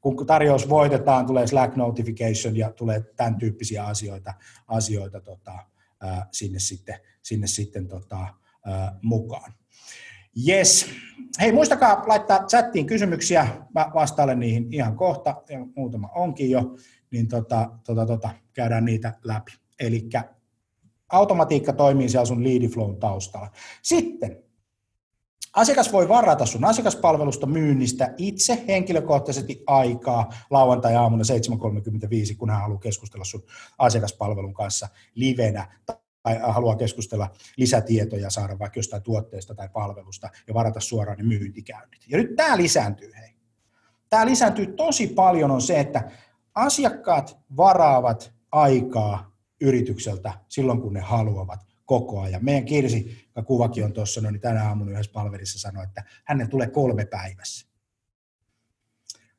[0.00, 4.34] Kun tarjous voitetaan, tulee Slack notification ja tulee tämän tyyppisiä asioita,
[4.68, 5.58] asioita tota,
[6.00, 8.26] ää, sinne sitten, sinne sitten tota,
[8.64, 9.52] ää, mukaan.
[10.48, 10.86] Yes.
[11.40, 16.76] Hei, muistakaa laittaa chattiin kysymyksiä, mä vastailen niihin ihan kohta, ja muutama onkin jo
[17.10, 19.52] niin tota, tota, tota, käydään niitä läpi.
[19.80, 20.08] Eli
[21.12, 23.50] automatiikka toimii siellä sun leadiflown taustalla.
[23.82, 24.44] Sitten
[25.54, 31.22] asiakas voi varata sun asiakaspalvelusta myynnistä itse henkilökohtaisesti aikaa lauantai-aamuna
[32.30, 33.42] 7.35, kun hän haluaa keskustella sun
[33.78, 35.78] asiakaspalvelun kanssa livenä
[36.22, 42.02] tai haluaa keskustella lisätietoja, saada vaikka jostain tuotteesta tai palvelusta ja varata suoraan ne myyntikäynnit.
[42.08, 43.34] Ja nyt tämä lisääntyy, hei.
[44.10, 46.10] Tämä lisääntyy tosi paljon on se, että
[46.54, 52.44] asiakkaat varaavat aikaa yritykseltä silloin, kun ne haluavat koko ajan.
[52.44, 56.50] Meidän Kirsi, joka kuvakin on tuossa, no niin tänä aamuna yhdessä palvelissa sanoi, että hänen
[56.50, 57.68] tulee kolme päivässä.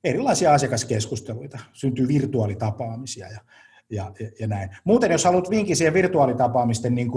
[0.04, 3.40] Erilaisia asiakaskeskusteluita, syntyy virtuaalitapaamisia ja,
[3.90, 4.70] ja, ja näin.
[4.84, 7.12] Muuten, jos haluat vinkin siihen virtuaalitapaamisten niin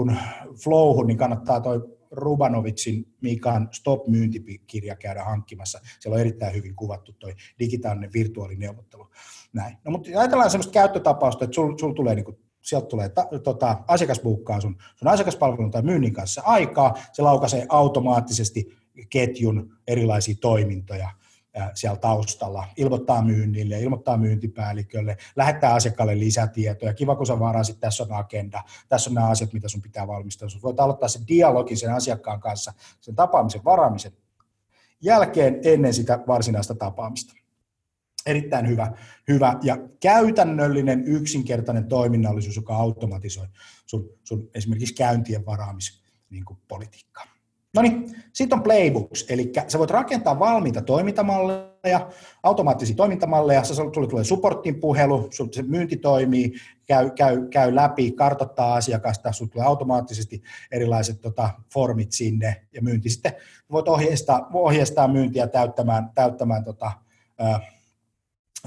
[0.63, 5.79] flowhun, niin kannattaa toi Rubanovitsin Mikan Stop-myyntikirja käydä hankkimassa.
[5.99, 9.07] Siellä on erittäin hyvin kuvattu tuo digitaalinen virtuaalineuvottelu.
[9.53, 9.77] Näin.
[9.85, 12.25] No, mutta ajatellaan sellaista käyttötapausta, että sulla sul tulee niin
[12.61, 17.65] sieltä tulee ta, tota, asiakas buukkaa sun, sun asiakaspalvelun tai myynnin kanssa aikaa, se laukaisee
[17.69, 18.77] automaattisesti
[19.09, 21.11] ketjun erilaisia toimintoja
[21.73, 28.13] siellä taustalla, ilmoittaa myynnille, ilmoittaa myyntipäällikölle, lähettää asiakkaalle lisätietoja, kiva kun sä varasit, tässä on
[28.13, 30.49] agenda, tässä on nämä asiat, mitä sun pitää valmistella.
[30.49, 34.11] Sun voit aloittaa sen dialogin sen asiakkaan kanssa, sen tapaamisen varaamisen
[35.01, 37.33] jälkeen ennen sitä varsinaista tapaamista.
[38.25, 38.91] Erittäin hyvä,
[39.27, 43.47] hyvä ja käytännöllinen, yksinkertainen toiminnallisuus, joka automatisoi
[43.85, 46.45] sun, sun esimerkiksi käyntien varaamis niin.
[47.75, 52.09] No niin, sitten on playbooks, eli sä voit rakentaa valmiita toimintamalleja,
[52.43, 56.53] automaattisia toimintamalleja, sä sulle tulee supportin puhelu, se myynti toimii,
[56.85, 60.41] käy, käy, käy läpi, kartoittaa asiakasta, sulle tulee automaattisesti
[60.71, 63.33] erilaiset tota, formit sinne, ja myynti sitten.
[63.71, 66.91] Voit ohjeistaa, ohjeistaa myyntiä täyttämään, täyttämään tota,
[67.39, 67.59] ää,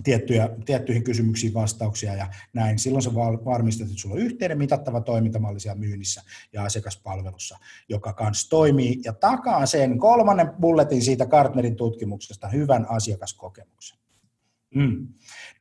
[0.05, 2.79] tiettyjä, tiettyihin kysymyksiin vastauksia ja näin.
[2.79, 6.23] Silloin se varmistat, että sulla on yhteinen mitattava toimintamalli siellä myynnissä
[6.53, 13.99] ja asiakaspalvelussa, joka kanssa toimii ja takaa sen kolmannen bulletin siitä Gartnerin tutkimuksesta hyvän asiakaskokemuksen.
[14.75, 15.09] Mm.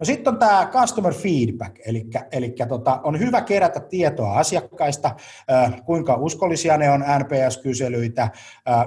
[0.01, 1.75] No sitten on tämä customer feedback,
[2.31, 5.15] eli, tota, on hyvä kerätä tietoa asiakkaista,
[5.51, 8.31] äh, kuinka uskollisia ne on NPS-kyselyitä, äh,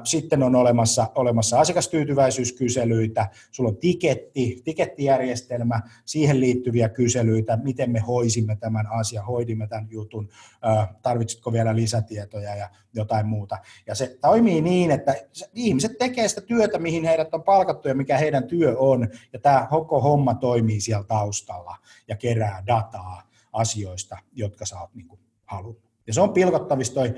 [0.05, 8.57] sitten on olemassa, olemassa asiakastyytyväisyyskyselyitä, sulla on tiketti, tikettijärjestelmä, siihen liittyviä kyselyitä, miten me hoisimme
[8.57, 10.29] tämän asian, hoidimme tämän jutun,
[10.67, 13.59] äh, tarvitsitko vielä lisätietoja ja jotain muuta.
[13.87, 15.15] Ja se toimii niin, että
[15.55, 19.67] ihmiset tekee sitä työtä, mihin heidät on palkattu ja mikä heidän työ on, ja tämä
[19.71, 21.77] koko homma toimii siellä taustalla
[22.09, 25.91] ja kerää dataa asioista, jotka sä oot niin kuin halunnut.
[26.07, 27.15] Ja se on pilkottavissa toi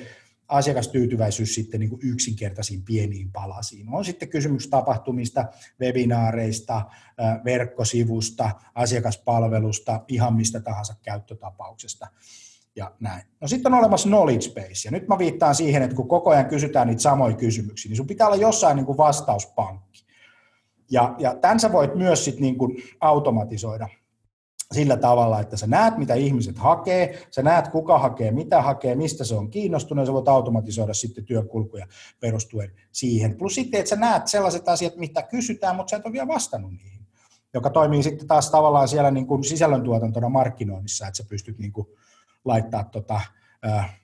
[0.48, 3.88] asiakastyytyväisyys sitten niin kuin yksinkertaisiin pieniin palasiin.
[3.88, 5.44] On sitten kysymys tapahtumista,
[5.80, 6.82] webinaareista,
[7.44, 12.06] verkkosivusta, asiakaspalvelusta, ihan mistä tahansa käyttötapauksesta
[12.76, 13.22] ja näin.
[13.40, 16.46] No sitten on olemassa knowledge base, ja nyt mä viittaan siihen, että kun koko ajan
[16.46, 19.85] kysytään niitä samoja kysymyksiä, niin sun pitää olla jossain niin kuin vastauspankki.
[20.90, 23.88] Ja, ja tämän sä voit myös sit niin kuin automatisoida
[24.72, 29.24] sillä tavalla, että sä näet, mitä ihmiset hakee, sä näet, kuka hakee, mitä hakee, mistä
[29.24, 31.86] se on kiinnostunut, ja sä voit automatisoida sitten työkulkuja
[32.20, 33.36] perustuen siihen.
[33.36, 36.72] Plus sitten, että sä näet sellaiset asiat, mitä kysytään, mutta sä et ole vielä vastannut
[36.72, 37.06] niihin,
[37.54, 41.86] joka toimii sitten taas tavallaan siellä niin kuin sisällöntuotantona markkinoinnissa, että sä pystyt niin kuin
[42.44, 43.20] laittaa tota,
[43.66, 44.00] äh,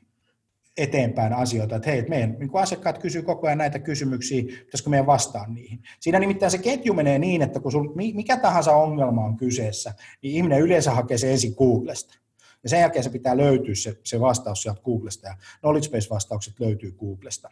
[0.77, 5.07] eteenpäin asioita, että hei, että meidän niin asiakkaat kysyy koko ajan näitä kysymyksiä, pitäisikö meidän
[5.07, 5.83] vastaa niihin.
[6.01, 10.37] Siinä nimittäin se ketju menee niin, että kun sun, mikä tahansa ongelma on kyseessä, niin
[10.37, 12.19] ihminen yleensä hakee se ensin Googlesta.
[12.63, 16.93] Ja sen jälkeen se pitää löytyä se, se vastaus sieltä Googlesta, ja knowledge base-vastaukset löytyy
[16.93, 17.49] Googlesta.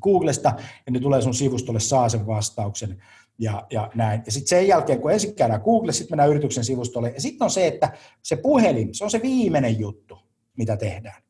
[0.00, 0.52] Googlesta,
[0.86, 3.02] ja ne tulee sun sivustolle, saa sen vastauksen,
[3.38, 4.22] ja, ja näin.
[4.26, 7.50] Ja sitten sen jälkeen, kun ensin käydään Google, sitten mennään yrityksen sivustolle, ja sitten on
[7.50, 10.18] se, että se puhelin, se on se viimeinen juttu,
[10.56, 11.25] mitä tehdään.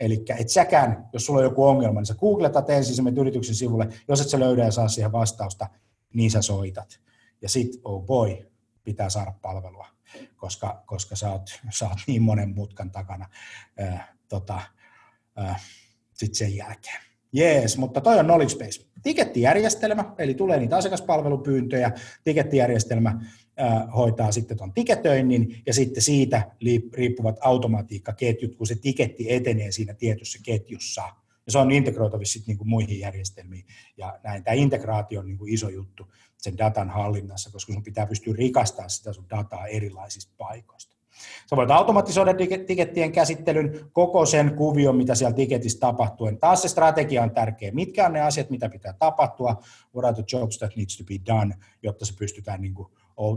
[0.00, 3.88] Eli et säkään, jos sulla on joku ongelma, niin sä googletat ensin, sä yrityksen sivulle,
[4.08, 5.66] jos et sä löydä ja saa siihen vastausta,
[6.14, 7.00] niin sä soitat.
[7.42, 8.36] Ja sit, oh boy,
[8.84, 9.86] pitää saada palvelua,
[10.36, 13.28] koska, koska sä, oot, sä oot niin monen mutkan takana
[13.78, 14.60] ää, tota,
[15.36, 15.58] ää,
[16.12, 17.00] sit sen jälkeen.
[17.32, 18.86] Jees, mutta toi on knowledge base.
[19.02, 21.92] Tikettijärjestelmä, eli tulee niitä asiakaspalvelupyyntöjä,
[22.24, 23.20] tikettijärjestelmä
[23.96, 26.50] hoitaa sitten tuon tiketöinnin ja sitten siitä
[26.94, 31.02] riippuvat automatiikkaketjut, kun se tiketti etenee siinä tietyssä ketjussa.
[31.46, 33.64] Ja se on integroitavissa sitten niin kuin muihin järjestelmiin.
[33.96, 38.06] Ja näin tämä integraatio on niin kuin iso juttu sen datan hallinnassa, koska sun pitää
[38.06, 40.96] pystyä rikastamaan sitä sun dataa erilaisista paikoista.
[41.50, 42.34] Sä voit automatisoida
[42.66, 46.32] tikettien käsittelyn, koko sen kuvion, mitä siellä tiketissä tapahtuu.
[46.40, 47.72] Taas se strategia on tärkeä.
[47.72, 49.62] Mitkä on ne asiat, mitä pitää tapahtua?
[49.94, 52.88] What are the jobs that needs to be done, jotta se pystytään niin kuin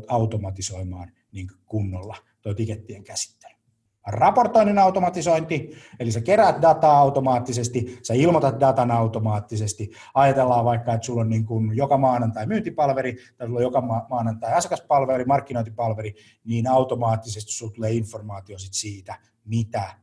[0.08, 3.54] automatisoimaan niin kunnolla tuo tikettien käsittely.
[4.08, 9.92] Raportoinnin automatisointi, eli sä keräät dataa automaattisesti, sä ilmoitat datan automaattisesti.
[10.14, 14.54] Ajatellaan vaikka, että sulla on niin kuin joka maanantai myyntipalveri, tai sulla on joka maanantai
[14.54, 16.16] asiakaspalveri, markkinointipalveri,
[16.46, 20.03] niin automaattisesti sulla tulee informaatio sit siitä, mitä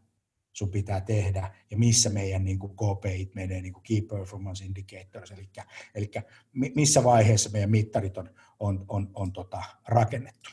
[0.52, 5.30] sun pitää tehdä ja missä meidän niin kuin KPI menee, niin kuin Key Performance Indicators,
[5.30, 5.48] eli,
[5.94, 6.10] eli
[6.52, 8.30] missä vaiheessa meidän mittarit on,
[8.60, 10.50] on, on, on tota, rakennettu.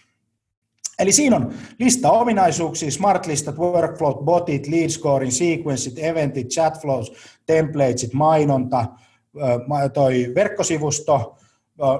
[0.99, 7.11] Eli siinä on lista ominaisuuksia, smart listat, workflow, botit, lead scoring, sequenceit, eventit, chat flows,
[7.45, 8.85] templatesit, mainonta,
[9.93, 11.37] toi verkkosivusto,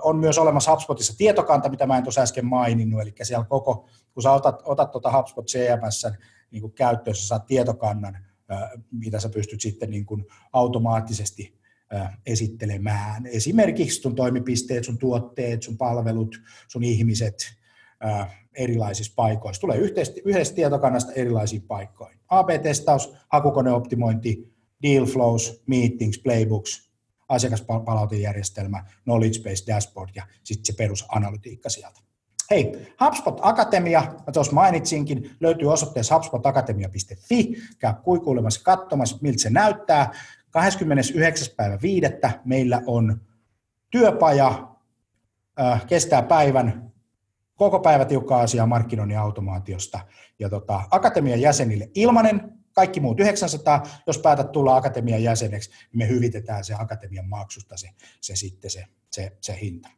[0.03, 4.23] on myös olemassa HubSpotissa tietokanta, mitä mä en tuossa äsken maininnut, eli siellä koko, kun
[4.23, 6.07] sä otat, otat tuota HubSpot CMS
[6.51, 8.17] niin kuin käyttöön, sä saat tietokannan,
[8.91, 11.57] mitä sä pystyt sitten niin kuin automaattisesti
[12.25, 13.25] esittelemään.
[13.25, 17.35] Esimerkiksi sun toimipisteet, sun tuotteet, sun palvelut, sun ihmiset
[18.55, 19.61] erilaisissa paikoissa.
[19.61, 19.77] Tulee
[20.25, 22.19] yhdessä tietokannasta erilaisiin paikkoihin.
[22.29, 26.89] AB-testaus, hakukoneoptimointi, deal flows, meetings, playbooks,
[27.29, 31.99] asiakaspalautejärjestelmä, knowledge base dashboard ja sitten se perusanalytiikka sieltä.
[32.51, 37.55] Hei, HubSpot Akatemia, mä tuossa mainitsinkin, löytyy osoitteessa hubspotakatemia.fi.
[37.79, 40.11] Käy kuikuilemassa katsomassa, miltä se näyttää.
[40.49, 41.47] 29.
[41.57, 42.07] päivä 5.
[42.45, 43.21] meillä on
[43.89, 44.67] työpaja,
[45.59, 46.91] äh, kestää päivän,
[47.55, 49.99] koko päivä tiukkaa asiaa markkinoinnin automaatiosta.
[50.39, 56.07] Ja tota, Akatemian jäsenille ilmanen Kaikki muut 900, jos päätät tulla akatemian jäseneksi, niin me
[56.07, 57.89] hyvitetään se akatemian maksusta se,
[58.21, 59.89] se sitten se, se, se hinta.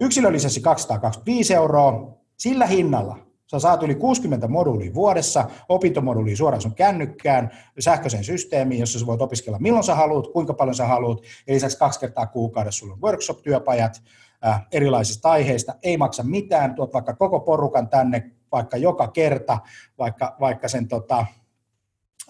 [0.00, 7.50] Yksilöllisessä 225 euroa, sillä hinnalla Sä saat yli 60 moduulia vuodessa, opintomoduulia suoraan sun kännykkään,
[7.78, 11.20] sähköisen systeemiin, jossa sä voit opiskella milloin sä haluat, kuinka paljon sä haluat.
[11.46, 14.02] Ja lisäksi kaksi kertaa kuukaudessa sulla on workshop-työpajat
[14.46, 15.74] äh, erilaisista aiheista.
[15.82, 19.58] Ei maksa mitään, tuot vaikka koko porukan tänne, vaikka joka kerta,
[19.98, 21.26] vaikka, vaikka sen tota,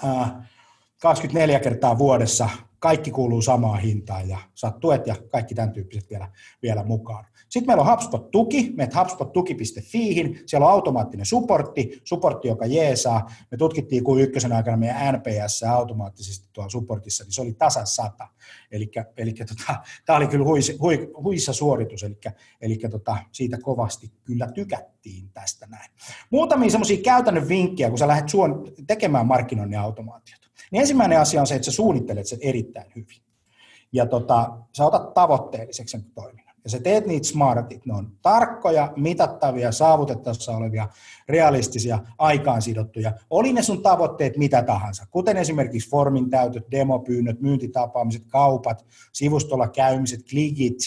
[0.04, 0.32] äh,
[1.02, 2.48] 24 kertaa vuodessa
[2.78, 6.28] kaikki kuuluu samaan hintaan ja saat tuet ja kaikki tämän tyyppiset vielä,
[6.62, 7.24] vielä mukaan.
[7.48, 13.30] Sitten meillä on HubSpot-tuki, menet hubspottuki.fiihin, siellä on automaattinen supportti, supportti, joka jeesaa.
[13.50, 18.28] Me tutkittiin kuin ykkösen aikana meidän NPS automaattisesti tuolla supportissa, niin se oli tasan sata.
[18.70, 18.90] Eli,
[19.32, 22.04] tota, tämä oli kyllä huis, hui, huissa suoritus,
[22.60, 25.90] eli, tota, siitä kovasti kyllä tykättiin tästä näin.
[26.30, 30.48] Muutamia semmoisia käytännön vinkkejä, kun sä lähdet suon tekemään markkinoinnin automaatiota.
[30.70, 32.38] Niin ensimmäinen asia on se, että sä suunnittelet sen
[32.68, 33.22] erittäin hyvin.
[33.92, 36.54] Ja tota, sä otat tavoitteelliseksi sen toiminnan.
[36.64, 37.86] Ja sä teet niitä smartit.
[37.86, 40.88] Ne on tarkkoja, mitattavia, saavutettavissa olevia,
[41.28, 43.12] realistisia, aikaan sidottuja.
[43.30, 50.20] Oli ne sun tavoitteet mitä tahansa, kuten esimerkiksi formin täytöt, demopyynnöt, myyntitapaamiset, kaupat, sivustolla käymiset,
[50.30, 50.78] klikit,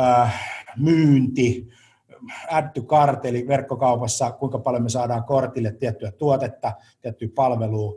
[0.00, 0.34] äh,
[0.76, 1.68] myynti,
[2.50, 7.94] add to cart, eli verkkokaupassa, kuinka paljon me saadaan kortille tiettyä tuotetta, tiettyä palvelua,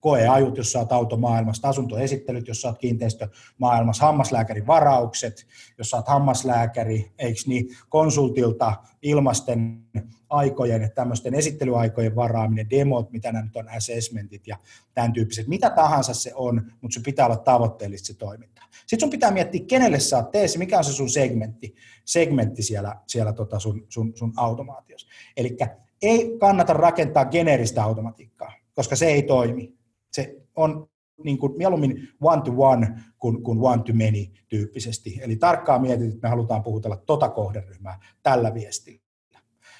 [0.00, 5.46] koeajut, jos saat automaailmasta, asuntoesittelyt, jos saat kiinteistömaailmassa, hammaslääkärin varaukset,
[5.78, 9.82] jos saat hammaslääkäri, eikö niin, konsultilta ilmasten
[10.28, 14.56] aikojen, tämmöisten esittelyaikojen varaaminen, demot, mitä nämä nyt on, assessmentit ja
[14.94, 18.62] tämän tyyppiset, mitä tahansa se on, mutta sun pitää olla tavoitteellista se toiminta.
[18.70, 21.74] Sitten sun pitää miettiä, kenelle sä oot teesi, mikä on se sun segmentti,
[22.04, 25.08] segmentti siellä, siellä tota sun, sun, sun automaatiossa.
[25.36, 25.56] Eli
[26.02, 29.79] ei kannata rakentaa geneeristä automatiikkaa, koska se ei toimi
[30.12, 30.90] se on
[31.24, 32.88] niin kuin mieluummin one to one
[33.18, 35.18] kuin, kuin one to many tyyppisesti.
[35.22, 39.00] Eli tarkkaan mietit, että me halutaan puhutella tota kohderyhmää tällä viestillä.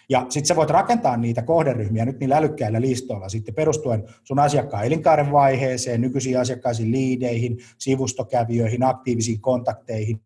[0.08, 4.84] Ja sitten sä voit rakentaa niitä kohderyhmiä nyt niillä älykkäillä listoilla sitten perustuen sun asiakkaan
[4.84, 10.20] elinkaaren vaiheeseen, nykyisiin asiakkaisiin liideihin, sivustokävijöihin, aktiivisiin kontakteihin,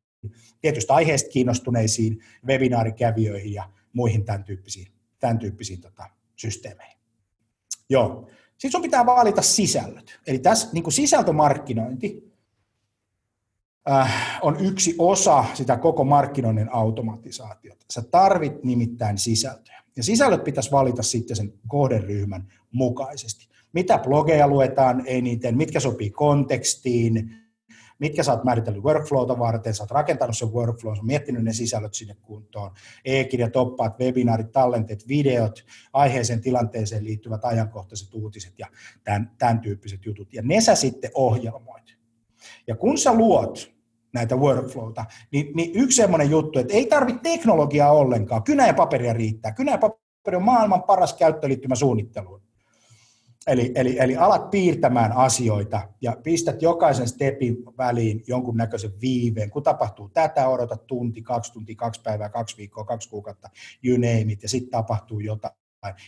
[0.60, 4.86] tietystä aiheesta kiinnostuneisiin webinaarikävijöihin ja muihin tämän tyyppisiin,
[5.18, 6.98] tämän tyyppisiin tota, systeemeihin.
[7.90, 8.28] Joo.
[8.58, 10.20] Sitten sun pitää valita sisällöt.
[10.26, 12.32] Eli tässä niin kuin sisältömarkkinointi
[13.90, 17.86] äh, on yksi osa sitä koko markkinoinnin automatisaatiota.
[17.92, 19.82] Sä tarvit nimittäin sisältöjä.
[19.96, 23.48] Ja sisällöt pitäisi valita sitten sen kohderyhmän mukaisesti.
[23.72, 27.43] Mitä blogeja luetaan eniten, mitkä sopii kontekstiin,
[27.98, 31.52] mitkä sä oot määritellyt workflowta varten, sä oot rakentanut sen workflow, sä oot miettinyt ne
[31.52, 32.70] sisällöt sinne kuntoon,
[33.04, 38.66] e-kirjat, oppaat, webinaarit, tallenteet, videot, aiheeseen tilanteeseen liittyvät ajankohtaiset uutiset ja
[39.04, 40.34] tämän, tämän tyyppiset jutut.
[40.34, 41.84] Ja ne sä sitten ohjelmoit.
[42.66, 43.74] Ja kun sä luot
[44.12, 49.12] näitä workflowta, niin, niin yksi semmoinen juttu, että ei tarvitse teknologiaa ollenkaan, kynä ja paperia
[49.12, 49.52] riittää.
[49.52, 52.43] Kynä ja paperi on maailman paras käyttöliittymä suunnitteluun.
[53.46, 59.50] Eli, eli, eli alat piirtämään asioita ja pistät jokaisen stepin väliin jonkunnäköisen viiveen.
[59.50, 63.50] Kun tapahtuu tätä, odotat tunti, kaksi tuntia, kaksi päivää, kaksi viikkoa, kaksi kuukautta,
[63.84, 65.54] you name it, ja sitten tapahtuu jotain.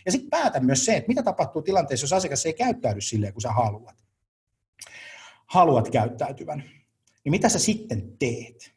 [0.05, 3.41] Ja sitten päätä myös se, että mitä tapahtuu tilanteessa, jos asiakas ei käyttäydy silleen, kun
[3.41, 4.05] sä haluat.
[5.45, 6.63] Haluat käyttäytyvän.
[7.23, 8.75] Niin mitä sä sitten teet?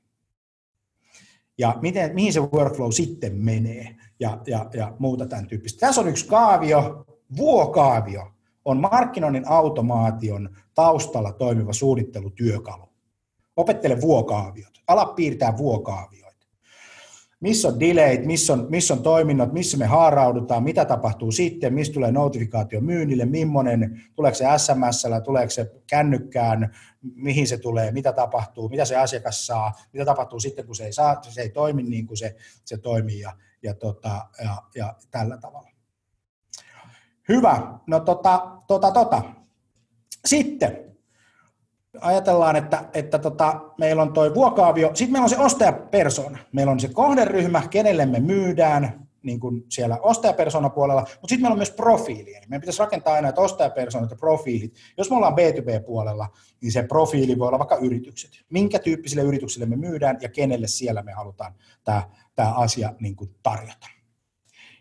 [1.59, 5.81] Ja miten, mihin se workflow sitten menee ja, ja, ja muuta tämän tyyppistä.
[5.81, 7.07] Tässä on yksi kaavio,
[7.37, 8.33] vuokaavio,
[8.65, 12.89] on markkinoinnin automaation taustalla toimiva suunnittelutyökalu.
[13.57, 14.83] Opettele vuokaaviot.
[14.87, 16.21] Ala piirtää vuokaavioita.
[17.41, 21.95] Missä on delayt, missä on, missä on toiminnot, missä me haaraudutaan, mitä tapahtuu sitten, mistä
[21.95, 26.75] tulee notifikaatio myynnille, millainen, tuleeko se sms tuleeko se kännykkään,
[27.15, 30.93] mihin se tulee, mitä tapahtuu, mitä se asiakas saa, mitä tapahtuu sitten, kun se ei,
[30.93, 33.33] saa, se ei toimi niin kuin se, se toimii ja,
[33.63, 35.70] ja, tota, ja, ja tällä tavalla.
[37.31, 37.79] Hyvä.
[37.87, 39.23] No tota, tota, tota.
[40.25, 40.91] Sitten
[42.01, 46.39] ajatellaan, että, että tota, meillä on tuo vuokaavio, sitten meillä on se ostajapersona.
[46.53, 51.59] Meillä on se kohderyhmä, kenelle me myydään, niin kuin siellä ostajapersona-puolella, mutta sitten meillä on
[51.59, 52.35] myös profiili.
[52.35, 54.75] Eli meidän pitäisi rakentaa aina, että ostajapersonat ja profiilit.
[54.99, 56.27] Jos me ollaan B2B-puolella,
[56.61, 58.31] niin se profiili voi olla vaikka yritykset.
[58.51, 61.55] Minkä tyyppisille yrityksille me myydään ja kenelle siellä me halutaan
[62.35, 64.00] tämä asia niin kuin tarjota.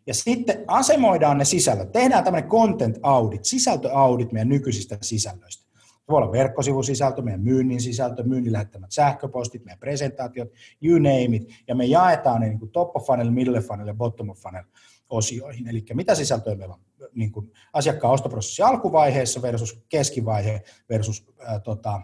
[0.09, 1.91] Ja sitten asemoidaan ne sisällöt.
[1.91, 5.65] Tehdään tämmöinen content audit, sisältöaudit meidän nykyisistä sisällöistä.
[5.75, 10.47] Se voi olla verkkosivusisältö, meidän myynnin sisältö, myynnin lähettämät sähköpostit, meidän presentaatiot,
[10.81, 11.49] you name it.
[11.67, 14.63] Ja me jaetaan ne niin kuin top of funnel, middle funnel ja bottom of funnel
[15.09, 15.67] osioihin.
[15.67, 16.81] Eli mitä sisältöä meillä on
[17.13, 22.01] niin kuin asiakkaan ostoprosessi alkuvaiheessa versus keskivaihe versus ää, tota,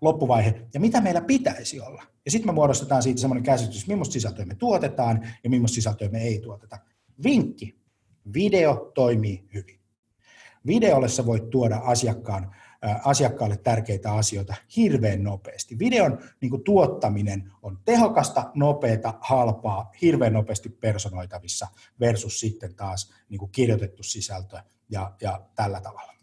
[0.00, 2.02] loppuvaihe, ja mitä meillä pitäisi olla.
[2.24, 6.22] Ja sitten me muodostetaan siitä semmoinen käsitys, millaista sisältöä me tuotetaan ja millaista sisältöä me
[6.22, 6.78] ei tuoteta.
[7.24, 7.80] Vinkki,
[8.34, 9.80] video toimii hyvin.
[10.66, 15.78] Videolle sä voit tuoda asiakkaan, ää, asiakkaalle tärkeitä asioita hirveän nopeasti.
[15.78, 21.68] Videon niin kuin, tuottaminen on tehokasta, nopeata, halpaa, hirveän nopeasti personoitavissa
[22.00, 24.58] versus sitten taas niin kuin, kirjoitettu sisältö
[24.90, 26.19] ja, ja tällä tavalla.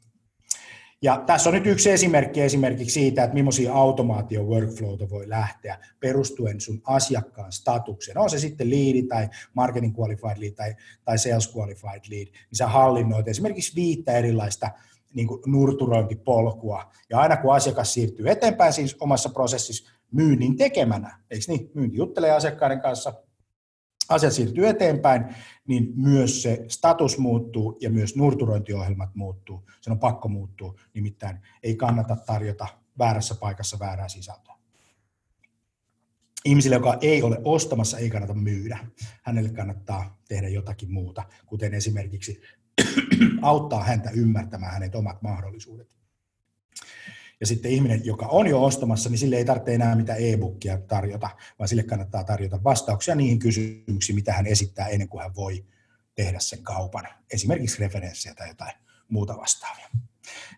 [1.02, 6.62] Ja tässä on nyt yksi esimerkki esimerkiksi siitä, että millaisia automaatio workflowta voi lähteä perustuen
[6.62, 8.18] sun asiakkaan statukseen.
[8.18, 10.76] On se sitten lead tai marketing qualified lead tai,
[11.06, 14.70] tai sales qualified lead, niin sä hallinnoit esimerkiksi viittä erilaista
[15.14, 16.92] niin kuin nurturointipolkua.
[17.10, 21.72] Ja aina kun asiakas siirtyy eteenpäin siis omassa prosessissa myynnin tekemänä, eikö niin?
[21.74, 23.14] Myynti juttelee asiakkaiden kanssa,
[24.10, 25.26] asiat siirtyy eteenpäin,
[25.68, 29.70] niin myös se status muuttuu ja myös nurturointiohjelmat muuttuu.
[29.82, 32.68] Sen on pakko muuttua, nimittäin ei kannata tarjota
[33.00, 34.54] väärässä paikassa väärää sisältöä.
[36.46, 38.78] Ihmisille, joka ei ole ostamassa, ei kannata myydä.
[39.24, 42.42] Hänelle kannattaa tehdä jotakin muuta, kuten esimerkiksi
[43.42, 45.88] auttaa häntä ymmärtämään hänet omat mahdollisuudet.
[47.40, 51.30] Ja sitten ihminen, joka on jo ostamassa, niin sille ei tarvitse enää mitään e-bookia tarjota,
[51.60, 55.66] vaan sille kannattaa tarjota vastauksia niihin kysymyksiin, mitä hän esittää ennen kuin hän voi
[56.16, 57.08] tehdä sen kaupan.
[57.34, 58.74] Esimerkiksi referenssejä tai jotain
[59.10, 59.88] muuta vastaavia.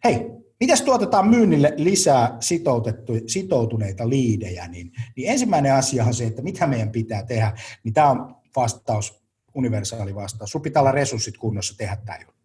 [0.04, 0.26] Hei,
[0.60, 2.38] mitäs tuotetaan myynnille lisää
[3.28, 8.10] sitoutuneita liidejä, niin, niin ensimmäinen asia on se, että mitä meidän pitää tehdä, niin tämä
[8.10, 9.24] on vastaus,
[9.54, 10.52] universaali vastaus.
[10.52, 12.39] Sun pitää olla resurssit kunnossa tehdä tämä juttu.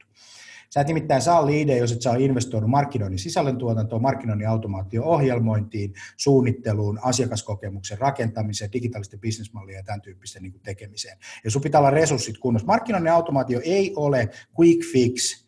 [0.75, 7.99] Sä et nimittäin saa liidejä, jos et saa investoinut markkinoinnin sisällöntuotantoon, markkinoinnin automaatio-ohjelmointiin, suunnitteluun, asiakaskokemuksen
[7.99, 11.19] rakentamiseen, digitaalisten bisnesmallien ja tämän tyyppisten niin tekemiseen.
[11.45, 12.67] Ja sun pitää olla resurssit kunnossa.
[12.67, 14.29] Markkinoinnin automaatio ei ole
[14.61, 15.44] quick fix,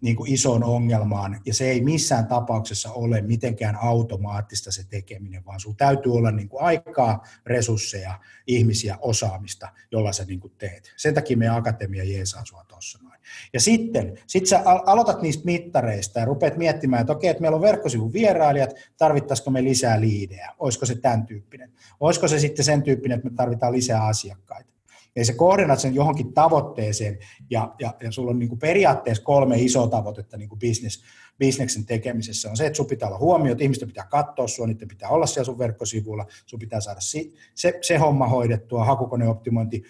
[0.00, 5.60] niin kuin isoon ongelmaan, ja se ei missään tapauksessa ole mitenkään automaattista se tekeminen, vaan
[5.60, 10.92] sinulla täytyy olla niin kuin aikaa, resursseja, ihmisiä, osaamista, jolla sä niin kuin teet.
[10.96, 13.20] Sen takia meidän akatemia jeesaa sinua tuossa noin.
[13.52, 17.62] Ja sitten sit sä aloitat niistä mittareista ja rupeat miettimään, että okei, että meillä on
[17.62, 23.16] verkkosivun vierailijat, tarvittaisiko me lisää liidejä, olisiko se tämän tyyppinen, olisiko se sitten sen tyyppinen,
[23.16, 24.77] että me tarvitaan lisää asiakkaita
[25.18, 27.18] ja se kohdennat sen johonkin tavoitteeseen,
[27.50, 31.04] ja, ja, ja sulla on niin kuin periaatteessa kolme isoa tavoitetta niin kuin business,
[31.38, 32.50] bisneksen tekemisessä.
[32.50, 35.26] On se, että sun pitää olla huomio, että ihmisten pitää katsoa sua, niiden pitää olla
[35.26, 39.82] siellä sun verkkosivuilla, sun pitää saada si, se, se homma hoidettua, hakukoneoptimointi,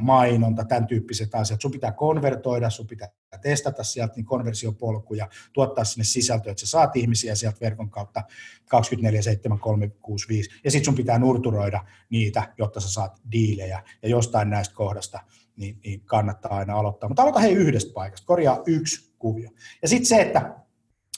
[0.00, 1.60] mainonta, tämän tyyppiset asiat.
[1.60, 3.08] Sun pitää konvertoida, sun pitää
[3.38, 8.22] testata sieltä niin konversiopolkuja, tuottaa sinne sisältöä, että sä saat ihmisiä sieltä verkon kautta
[8.68, 10.50] 24, 7, 3, 6, 5.
[10.64, 13.82] Ja sitten sun pitää nurturoida niitä, jotta sä saat diilejä.
[14.02, 15.20] Ja jostain näistä kohdasta
[15.56, 17.08] niin, niin kannattaa aina aloittaa.
[17.08, 19.50] Mutta aloita hei yhdestä paikasta, korjaa yksi kuvio.
[19.82, 20.56] Ja sitten se, että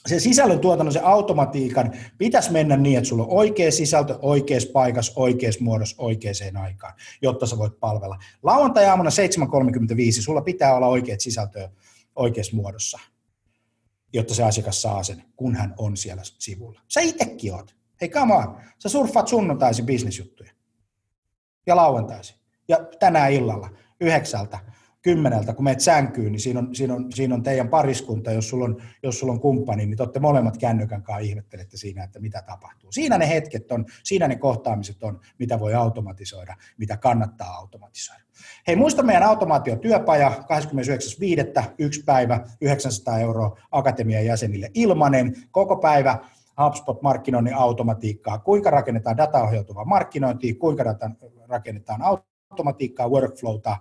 [0.07, 5.13] se sisällön tuotannon, se automatiikan pitäisi mennä niin, että sulla on oikea sisältö oikeassa paikassa,
[5.17, 8.19] oikeassa muodossa, oikeaan aikaan, jotta sä voit palvella.
[8.43, 11.71] Lauantai-aamuna 7.35 sulla pitää olla oikeat sisältöä
[12.17, 12.99] oikeassa muodossa,
[14.13, 16.81] jotta se asiakas saa sen, kun hän on siellä sivulla.
[16.89, 17.77] Sä itsekin oot.
[18.01, 18.61] Hei, come on.
[18.79, 20.53] Sä surffaat sunnuntaisin bisnesjuttuja.
[21.67, 22.37] Ja lauantaisin.
[22.69, 24.59] Ja tänään illalla yhdeksältä
[25.03, 28.65] kymmeneltä, kun meet sänkyyn, niin siinä on, siinä on, siinä on teidän pariskunta, jos sulla
[28.65, 32.43] on, jos sulla on kumppani, niin te olette molemmat kännykän kanssa ihmettelette siinä, että mitä
[32.47, 32.93] tapahtuu.
[32.93, 38.23] Siinä ne hetket on, siinä ne kohtaamiset on, mitä voi automatisoida, mitä kannattaa automatisoida.
[38.67, 40.33] Hei, muista meidän automaatiotyöpaja
[41.65, 41.71] 29.5.
[41.79, 46.19] yksi päivä, 900 euroa akatemian jäsenille ilmanen, koko päivä
[46.61, 50.83] HubSpot-markkinoinnin automatiikkaa, kuinka rakennetaan dataohjautuvaa markkinointia, kuinka
[51.49, 53.77] rakennetaan automatiikkaa, automatiikkaa, workflowta,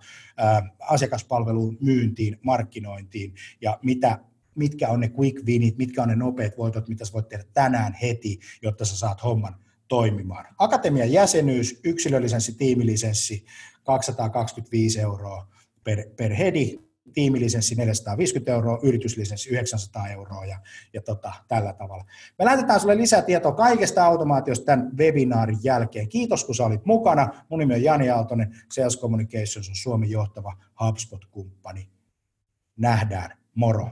[0.79, 4.19] asiakaspalveluun, myyntiin, markkinointiin ja mitä,
[4.55, 7.93] mitkä on ne quick winit, mitkä on ne nopeat voitot, mitä sä voit tehdä tänään
[7.93, 9.55] heti, jotta sä saat homman
[9.87, 10.45] toimimaan.
[10.57, 13.45] Akatemian jäsenyys, yksilölisenssi, tiimilisenssi,
[13.83, 15.47] 225 euroa
[15.83, 16.79] per, per hedi,
[17.13, 20.57] tiimilisenssi 450 euroa, yrityslisenssi 900 euroa ja,
[20.93, 22.05] ja tota, tällä tavalla.
[22.39, 26.09] Me lähetetään sulle lisää tietoa kaikesta automaatiosta tämän webinaarin jälkeen.
[26.09, 27.27] Kiitos kun sä olit mukana.
[27.49, 31.89] Mun nimi on Jani Aaltonen, Sales Communications on Suomen johtava HubSpot-kumppani.
[32.77, 33.37] Nähdään.
[33.55, 33.89] Moro!